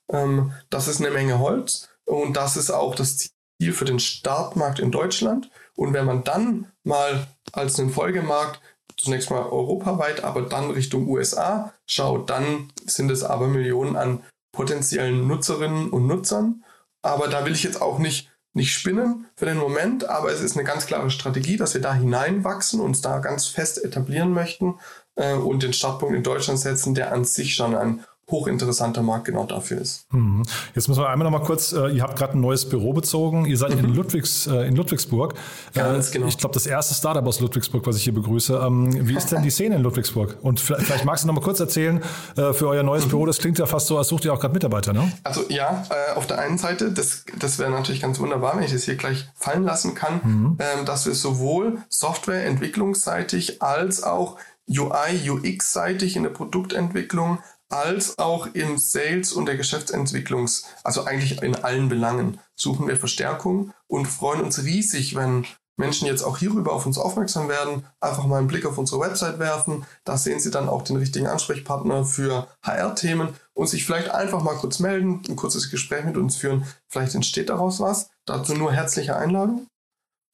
Ähm, 0.10 0.52
das 0.69 0.88
ist 0.88 1.00
eine 1.00 1.12
Menge 1.12 1.39
Holz 1.39 1.89
und 2.06 2.36
das 2.36 2.58
ist 2.58 2.71
auch 2.71 2.95
das 2.95 3.17
Ziel 3.17 3.74
für 3.74 3.86
den 3.86 4.00
Startmarkt 4.00 4.80
in 4.80 4.91
Deutschland. 4.91 5.50
Und 5.76 5.93
wenn 5.93 6.06
man 6.06 6.24
dann 6.24 6.71
mal 6.84 7.28
als 7.52 7.80
einen 7.80 7.89
Folgemarkt 7.89 8.62
zunächst 8.98 9.30
mal 9.30 9.43
europaweit, 9.43 10.24
aber 10.24 10.43
dann 10.43 10.71
Richtung 10.71 11.08
USA 11.08 11.74
schaut, 11.86 12.30
dann 12.30 12.71
sind 12.86 13.12
es 13.12 13.24
aber 13.24 13.48
Millionen 13.48 13.95
an 13.95 14.24
potenziellen 14.56 15.28
Nutzerinnen 15.28 15.89
und 15.89 16.08
Nutzern. 16.08 16.63
Aber 17.02 17.28
da 17.28 17.46
will 17.46 17.54
ich 17.54 17.63
jetzt 17.63 17.82
auch 17.82 18.00
nicht 18.00 18.32
nicht 18.56 18.72
spinnen 18.72 19.28
für 19.36 19.46
den 19.46 19.58
Moment, 19.58 20.08
aber 20.08 20.32
es 20.32 20.39
ist 20.39 20.56
eine 20.56 20.65
ganz 20.65 20.86
klare 20.86 21.12
Strategie, 21.12 21.58
dass 21.58 21.74
wir 21.74 21.82
da 21.82 21.94
hineinwachsen, 21.94 22.80
uns 22.80 23.02
da 23.02 23.20
ganz 23.20 23.48
fest 23.48 23.84
etablieren 23.84 24.32
möchten 24.32 24.80
äh, 25.15 25.34
und 25.34 25.62
den 25.62 25.74
Startpunkt 25.74 26.15
in 26.15 26.24
Deutschland 26.24 26.60
setzen, 26.60 26.96
der 26.96 27.12
an 27.12 27.26
sich 27.26 27.54
schon 27.54 27.76
ein 27.76 28.06
hochinteressanter 28.30 29.04
Markt 29.04 29.26
genau 29.26 29.46
dafür 29.46 29.80
ist. 29.80 30.12
Mhm. 30.12 30.44
Jetzt 30.74 30.88
müssen 30.88 31.02
wir 31.02 31.10
einmal 31.10 31.30
noch 31.30 31.40
mal 31.40 31.46
kurz, 31.46 31.74
äh, 31.74 31.90
ihr 31.90 32.02
habt 32.02 32.18
gerade 32.18 32.34
ein 32.34 32.42
neues 32.42 32.68
Büro 32.68 32.92
bezogen, 32.92 33.46
ihr 33.46 33.58
seid 33.58 33.74
in, 33.74 33.86
Ludwigs, 33.96 34.48
äh, 34.48 34.68
in 34.68 34.76
Ludwigsburg. 34.76 35.36
Ganz 35.74 36.10
äh, 36.10 36.14
genau. 36.14 36.28
Ich 36.28 36.38
glaube, 36.38 36.54
das 36.54 36.66
erste 36.66 36.96
Startup 36.96 37.26
aus 37.26 37.40
Ludwigsburg, 37.40 37.86
was 37.86 37.98
ich 37.98 38.04
hier 38.04 38.14
begrüße. 38.14 38.60
Ähm, 38.66 39.08
wie 39.08 39.16
ist 39.16 39.32
denn 39.32 39.44
die 39.44 39.52
Szene 39.52 39.76
in 39.76 39.84
Ludwigsburg? 39.84 40.38
Und 40.42 40.60
vielleicht, 40.60 40.86
vielleicht 40.86 41.06
magst 41.06 41.24
du 41.24 41.28
noch 41.28 41.36
mal 41.36 41.42
kurz 41.42 41.60
erzählen 41.60 42.02
äh, 42.36 42.54
für 42.54 42.68
euer 42.68 42.82
neues 42.82 43.06
mhm. 43.06 43.10
Büro, 43.10 43.26
das 43.28 43.38
klingt 43.38 43.60
ja 43.60 43.68
fast 43.68 43.88
so, 43.88 43.98
als 43.98 44.08
sucht 44.08 44.26
ihr 44.26 44.34
auch 44.34 44.40
gerade 44.40 44.54
Mitarbeiter, 44.54 44.94
ne? 44.94 45.12
Also 45.24 45.44
ja, 45.50 45.84
auf 46.16 46.26
der 46.26 46.40
einen 46.40 46.58
Seite, 46.58 46.92
das, 46.92 47.26
das 47.40 47.60
wäre 47.60 47.70
natürlich 47.70 48.02
ganz 48.02 48.20
wunderbar, 48.20 48.56
wenn 48.58 48.64
ich 48.64 48.72
das 48.72 48.84
hier 48.84 48.96
gleich 48.96 49.28
fallen 49.36 49.64
lassen 49.64 49.94
kann, 49.94 50.22
mhm. 50.24 50.58
ähm, 50.60 50.86
dass 50.86 51.06
wir 51.06 51.14
sowohl 51.14 51.78
Softwareentwicklungsseitig 51.90 53.62
als 53.62 54.04
auch 54.04 54.38
UI, 54.68 55.30
UX-seitig 55.30 56.16
in 56.16 56.24
der 56.24 56.32
Produktentwicklung 56.32 57.40
als 57.76 58.18
auch 58.18 58.48
im 58.54 58.78
Sales 58.78 59.34
und 59.34 59.48
der 59.48 59.58
Geschäftsentwicklungs, 59.58 60.66
also 60.84 61.04
eigentlich 61.04 61.42
in 61.42 61.56
allen 61.56 61.90
Belangen 61.90 62.40
suchen 62.56 62.88
wir 62.88 62.96
Verstärkung 62.96 63.74
und 63.88 64.06
freuen 64.08 64.42
uns 64.42 64.64
riesig, 64.64 65.16
wenn 65.16 65.46
Menschen 65.78 66.08
jetzt 66.08 66.24
auch 66.24 66.38
hierüber 66.38 66.72
auf 66.72 66.86
uns 66.86 66.98
aufmerksam 66.98 67.50
werden, 67.50 67.86
einfach 68.00 68.26
mal 68.28 68.38
einen 68.38 68.48
Blick 68.48 68.66
auf 68.66 68.78
unsere 68.78 69.02
Website 69.02 69.40
werfen. 69.40 69.86
Da 70.06 70.16
sehen 70.16 70.40
Sie 70.40 70.52
dann 70.52 70.70
auch 70.70 70.84
den 70.84 70.96
richtigen 70.96 71.28
Ansprechpartner 71.28 72.06
für 72.06 72.48
HR-Themen 72.64 73.36
und 73.54 73.68
sich 73.68 73.86
vielleicht 73.86 74.10
einfach 74.10 74.42
mal 74.42 74.56
kurz 74.56 74.80
melden, 74.80 75.22
ein 75.28 75.36
kurzes 75.36 75.70
Gespräch 75.70 76.06
mit 76.06 76.16
uns 76.16 76.38
führen. 76.38 76.66
Vielleicht 76.88 77.14
entsteht 77.14 77.50
daraus 77.50 77.82
was. 77.82 78.10
Dazu 78.26 78.54
nur 78.54 78.72
herzliche 78.72 79.18
Einladung. 79.18 79.68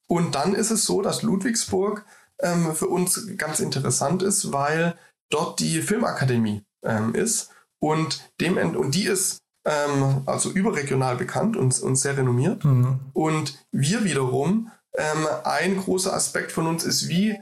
Und 0.07 0.35
dann 0.35 0.53
ist 0.53 0.69
es 0.69 0.85
so, 0.85 1.01
dass 1.01 1.23
Ludwigsburg 1.23 2.05
ähm, 2.39 2.75
für 2.75 2.87
uns 2.87 3.35
ganz 3.37 3.59
interessant 3.59 4.21
ist, 4.21 4.53
weil 4.53 4.95
dort 5.31 5.59
die 5.59 5.81
Filmakademie 5.81 6.63
ähm, 6.83 7.15
ist. 7.15 7.49
Und, 7.79 8.31
dem, 8.39 8.57
und 8.57 8.93
die 8.93 9.05
ist 9.05 9.41
ähm, 9.65 10.21
also 10.25 10.49
überregional 10.49 11.15
bekannt 11.15 11.57
und, 11.57 11.79
und 11.81 11.95
sehr 11.95 12.17
renommiert. 12.17 12.63
Mhm. 12.63 12.99
Und 13.13 13.65
wir 13.71 14.03
wiederum, 14.03 14.71
ähm, 14.97 15.27
ein 15.43 15.77
großer 15.77 16.13
Aspekt 16.13 16.51
von 16.51 16.67
uns 16.67 16.83
ist, 16.83 17.07
wie, 17.07 17.39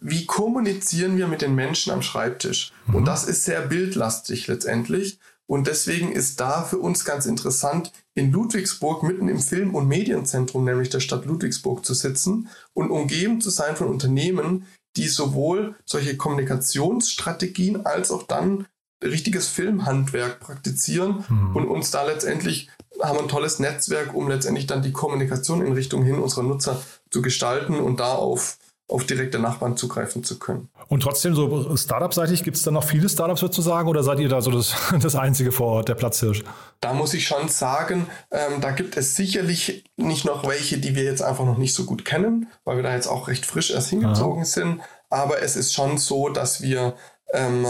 wie 0.00 0.26
kommunizieren 0.26 1.16
wir 1.16 1.26
mit 1.26 1.42
den 1.42 1.54
Menschen 1.54 1.92
am 1.92 2.02
Schreibtisch. 2.02 2.72
Mhm. 2.86 2.96
Und 2.96 3.04
das 3.06 3.24
ist 3.24 3.44
sehr 3.44 3.62
bildlastig 3.62 4.46
letztendlich. 4.46 5.18
Und 5.46 5.66
deswegen 5.66 6.12
ist 6.12 6.38
da 6.38 6.62
für 6.62 6.78
uns 6.78 7.04
ganz 7.04 7.26
interessant, 7.26 7.92
in 8.14 8.30
Ludwigsburg 8.30 9.02
mitten 9.02 9.28
im 9.28 9.40
Film- 9.40 9.74
und 9.74 9.88
Medienzentrum, 9.88 10.64
nämlich 10.64 10.90
der 10.90 11.00
Stadt 11.00 11.26
Ludwigsburg, 11.26 11.84
zu 11.84 11.92
sitzen 11.92 12.48
und 12.72 12.90
umgeben 12.90 13.40
zu 13.40 13.50
sein 13.50 13.74
von 13.74 13.88
Unternehmen, 13.88 14.66
die 14.96 15.08
sowohl 15.08 15.76
solche 15.84 16.16
Kommunikationsstrategien 16.16 17.86
als 17.86 18.10
auch 18.10 18.24
dann 18.24 18.66
richtiges 19.02 19.48
Filmhandwerk 19.48 20.40
praktizieren 20.40 21.24
mhm. 21.28 21.56
und 21.56 21.68
uns 21.68 21.90
da 21.90 22.04
letztendlich 22.04 22.68
haben 23.00 23.18
ein 23.18 23.28
tolles 23.28 23.58
Netzwerk, 23.58 24.14
um 24.14 24.28
letztendlich 24.28 24.66
dann 24.66 24.82
die 24.82 24.92
Kommunikation 24.92 25.64
in 25.64 25.72
Richtung 25.72 26.04
hin 26.04 26.18
unserer 26.18 26.42
Nutzer 26.42 26.82
zu 27.10 27.22
gestalten 27.22 27.76
und 27.76 28.00
da 28.00 28.14
auf 28.14 28.58
auf 28.90 29.04
direkte 29.04 29.38
Nachbarn 29.38 29.76
zugreifen 29.76 30.24
zu 30.24 30.38
können. 30.38 30.68
Und 30.88 31.02
trotzdem, 31.02 31.34
so 31.34 31.76
Startup-seitig, 31.76 32.42
gibt 32.42 32.56
es 32.56 32.62
da 32.62 32.70
noch 32.70 32.84
viele 32.84 33.08
Startups 33.08 33.40
sozusagen 33.40 33.88
oder 33.88 34.02
seid 34.02 34.18
ihr 34.18 34.28
da 34.28 34.40
so 34.40 34.50
das, 34.50 34.74
das 35.00 35.14
einzige 35.14 35.52
vor 35.52 35.68
Ort, 35.68 35.88
der 35.88 35.94
Platzhirsch? 35.94 36.42
Da 36.80 36.92
muss 36.92 37.14
ich 37.14 37.26
schon 37.26 37.48
sagen, 37.48 38.06
ähm, 38.30 38.60
da 38.60 38.72
gibt 38.72 38.96
es 38.96 39.14
sicherlich 39.14 39.84
nicht 39.96 40.24
noch 40.24 40.46
welche, 40.46 40.78
die 40.78 40.96
wir 40.96 41.04
jetzt 41.04 41.22
einfach 41.22 41.44
noch 41.44 41.58
nicht 41.58 41.74
so 41.74 41.84
gut 41.84 42.04
kennen, 42.04 42.48
weil 42.64 42.76
wir 42.76 42.82
da 42.82 42.94
jetzt 42.94 43.06
auch 43.06 43.28
recht 43.28 43.46
frisch 43.46 43.70
erst 43.70 43.90
hingezogen 43.90 44.42
Aha. 44.42 44.44
sind. 44.44 44.80
Aber 45.08 45.42
es 45.42 45.56
ist 45.56 45.72
schon 45.72 45.98
so, 45.98 46.28
dass 46.28 46.60
wir 46.60 46.94
ähm, 47.32 47.66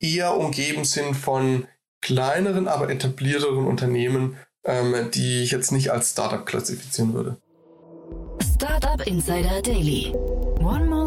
eher 0.00 0.36
umgeben 0.36 0.84
sind 0.84 1.14
von 1.14 1.66
kleineren, 2.00 2.68
aber 2.68 2.90
etablierteren 2.90 3.66
Unternehmen, 3.66 4.36
ähm, 4.64 5.10
die 5.12 5.42
ich 5.42 5.50
jetzt 5.50 5.72
nicht 5.72 5.90
als 5.90 6.12
Startup 6.12 6.44
klassifizieren 6.44 7.14
würde. 7.14 7.36
Startup 8.54 9.06
Insider 9.06 9.62
Daily. 9.62 10.12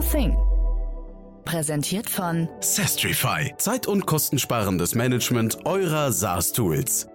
More 0.02 0.12
thing. 0.12 0.36
Präsentiert 1.46 2.10
von 2.10 2.50
Sestrify. 2.60 3.54
Zeit- 3.58 3.86
und 3.86 4.08
kostensparendes 4.08 4.96
Management 4.96 5.60
eurer 5.66 6.12
SaaS-Tools. 6.12 7.08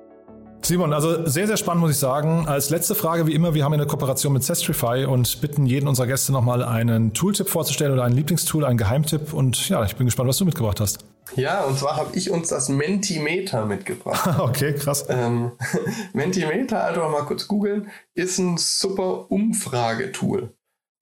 Simon, 0.62 0.92
also 0.92 1.27
sehr, 1.27 1.49
sehr 1.49 1.57
spannend, 1.57 1.81
muss 1.81 1.90
ich 1.92 1.99
sagen. 1.99 2.46
Als 2.46 2.70
letzte 2.70 2.94
Frage, 2.94 3.27
wie 3.27 3.35
immer, 3.35 3.55
wir 3.55 3.64
haben 3.64 3.72
eine 3.72 3.87
Kooperation 3.87 4.33
mit 4.33 4.44
Sestrify 4.44 5.05
und 5.05 5.40
bitten 5.40 5.66
jeden 5.66 5.88
unserer 5.88 6.07
Gäste 6.07 6.31
nochmal 6.31 6.62
einen 6.62 7.12
Tooltip 7.12 7.49
vorzustellen 7.49 7.92
oder 7.92 8.05
ein 8.05 8.12
Lieblingstool, 8.12 8.64
einen 8.64 8.79
Geheimtipp. 8.79 9.33
Und 9.33 9.68
ja, 9.68 9.85
ich 9.85 9.96
bin 9.96 10.07
gespannt, 10.07 10.29
was 10.29 10.38
du 10.38 10.44
mitgebracht 10.44 10.79
hast. 10.79 10.99
Ja, 11.35 11.64
und 11.64 11.77
zwar 11.79 11.96
habe 11.96 12.16
ich 12.16 12.31
uns 12.31 12.51
das 12.51 12.68
Mentimeter 12.68 13.66
mitgebracht. 13.66 14.31
okay, 14.38 14.75
krass. 14.75 15.07
Ähm, 15.09 15.53
Mentimeter, 16.12 16.85
also 16.85 17.01
mal 17.09 17.25
kurz 17.25 17.49
googeln, 17.49 17.90
ist 18.14 18.38
ein 18.38 18.59
super 18.59 19.29
Umfragetool. 19.31 20.53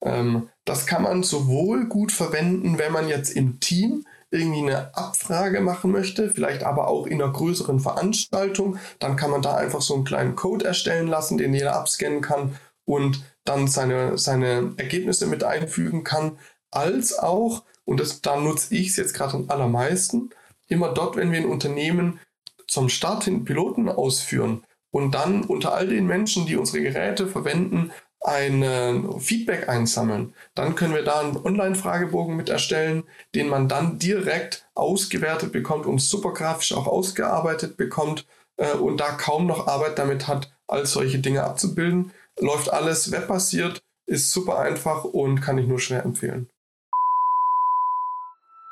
Ähm, 0.01 0.49
das 0.65 0.85
kann 0.85 1.03
man 1.03 1.23
sowohl 1.23 1.87
gut 1.87 2.11
verwenden, 2.11 2.77
wenn 2.77 2.91
man 2.91 3.07
jetzt 3.07 3.29
im 3.35 3.59
Team 3.59 4.05
irgendwie 4.31 4.61
eine 4.61 4.95
Abfrage 4.95 5.61
machen 5.61 5.91
möchte, 5.91 6.29
vielleicht 6.29 6.63
aber 6.63 6.87
auch 6.87 7.07
in 7.07 7.21
einer 7.21 7.31
größeren 7.31 7.79
Veranstaltung, 7.79 8.77
dann 8.99 9.15
kann 9.15 9.31
man 9.31 9.41
da 9.41 9.55
einfach 9.55 9.81
so 9.81 9.95
einen 9.95 10.03
kleinen 10.03 10.35
Code 10.35 10.65
erstellen 10.65 11.07
lassen, 11.07 11.37
den 11.37 11.53
jeder 11.53 11.75
abscannen 11.75 12.21
kann 12.21 12.57
und 12.85 13.23
dann 13.43 13.67
seine, 13.67 14.17
seine 14.17 14.73
Ergebnisse 14.77 15.27
mit 15.27 15.43
einfügen 15.43 16.03
kann, 16.03 16.37
als 16.71 17.17
auch, 17.17 17.63
und 17.85 17.99
das, 17.99 18.21
da 18.21 18.37
nutze 18.37 18.75
ich 18.75 18.89
es 18.89 18.97
jetzt 18.97 19.13
gerade 19.13 19.35
am 19.35 19.49
allermeisten, 19.49 20.31
immer 20.67 20.93
dort, 20.93 21.15
wenn 21.15 21.31
wir 21.31 21.39
ein 21.39 21.45
Unternehmen 21.45 22.19
zum 22.67 22.89
Start 22.89 23.25
hin 23.25 23.45
Piloten 23.45 23.87
ausführen 23.89 24.63
und 24.91 25.13
dann 25.13 25.43
unter 25.43 25.73
all 25.73 25.87
den 25.87 26.07
Menschen, 26.07 26.45
die 26.45 26.55
unsere 26.55 26.81
Geräte 26.81 27.27
verwenden, 27.27 27.91
ein 28.25 29.19
Feedback 29.19 29.69
einsammeln. 29.69 30.33
Dann 30.55 30.75
können 30.75 30.95
wir 30.95 31.03
da 31.03 31.19
einen 31.19 31.37
Online-Fragebogen 31.37 32.35
mit 32.35 32.49
erstellen, 32.49 33.03
den 33.35 33.47
man 33.47 33.67
dann 33.67 33.99
direkt 33.99 34.67
ausgewertet 34.73 35.51
bekommt 35.51 35.85
und 35.85 36.01
super 36.01 36.33
grafisch 36.33 36.73
auch 36.73 36.87
ausgearbeitet 36.87 37.77
bekommt 37.77 38.25
äh, 38.57 38.73
und 38.73 38.99
da 38.99 39.11
kaum 39.11 39.45
noch 39.45 39.67
Arbeit 39.67 39.99
damit 39.99 40.27
hat, 40.27 40.51
all 40.67 40.85
solche 40.85 41.19
Dinge 41.19 41.43
abzubilden. 41.43 42.11
Läuft 42.39 42.73
alles 42.73 43.11
webbasiert, 43.11 43.81
ist 44.07 44.31
super 44.31 44.59
einfach 44.59 45.03
und 45.03 45.41
kann 45.41 45.57
ich 45.57 45.67
nur 45.67 45.79
schwer 45.79 46.03
empfehlen. 46.03 46.49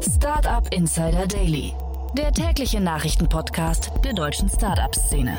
Startup 0.00 0.66
Insider 0.72 1.26
Daily. 1.26 1.74
Der 2.16 2.32
tägliche 2.32 2.80
Nachrichtenpodcast 2.80 3.90
der 4.02 4.14
deutschen 4.14 4.48
Startup-Szene. 4.48 5.36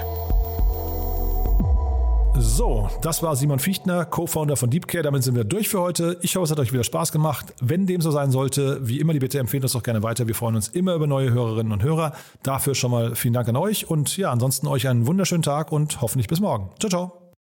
So, 2.37 2.89
das 3.01 3.23
war 3.23 3.35
Simon 3.35 3.59
Fichtner, 3.59 4.05
Co-Founder 4.05 4.57
von 4.57 4.69
Deepcare. 4.69 5.03
Damit 5.03 5.23
sind 5.23 5.35
wir 5.35 5.43
durch 5.43 5.69
für 5.69 5.79
heute. 5.79 6.17
Ich 6.21 6.35
hoffe, 6.35 6.45
es 6.45 6.51
hat 6.51 6.59
euch 6.59 6.73
wieder 6.73 6.83
Spaß 6.83 7.11
gemacht. 7.11 7.53
Wenn 7.61 7.87
dem 7.87 8.01
so 8.01 8.11
sein 8.11 8.31
sollte, 8.31 8.79
wie 8.81 8.99
immer 8.99 9.13
die 9.13 9.19
Bitte 9.19 9.39
empfehlt 9.39 9.63
uns 9.63 9.73
doch 9.73 9.83
gerne 9.83 10.03
weiter. 10.03 10.27
Wir 10.27 10.35
freuen 10.35 10.55
uns 10.55 10.67
immer 10.67 10.95
über 10.95 11.07
neue 11.07 11.31
Hörerinnen 11.31 11.71
und 11.71 11.83
Hörer. 11.83 12.13
Dafür 12.43 12.75
schon 12.75 12.91
mal 12.91 13.15
vielen 13.15 13.33
Dank 13.33 13.47
an 13.47 13.55
euch 13.55 13.89
und 13.89 14.17
ja, 14.17 14.31
ansonsten 14.31 14.67
euch 14.67 14.87
einen 14.87 15.07
wunderschönen 15.07 15.43
Tag 15.43 15.71
und 15.71 16.01
hoffentlich 16.01 16.27
bis 16.27 16.39
morgen. 16.39 16.69
Ciao, 16.79 16.89
ciao. 16.89 17.24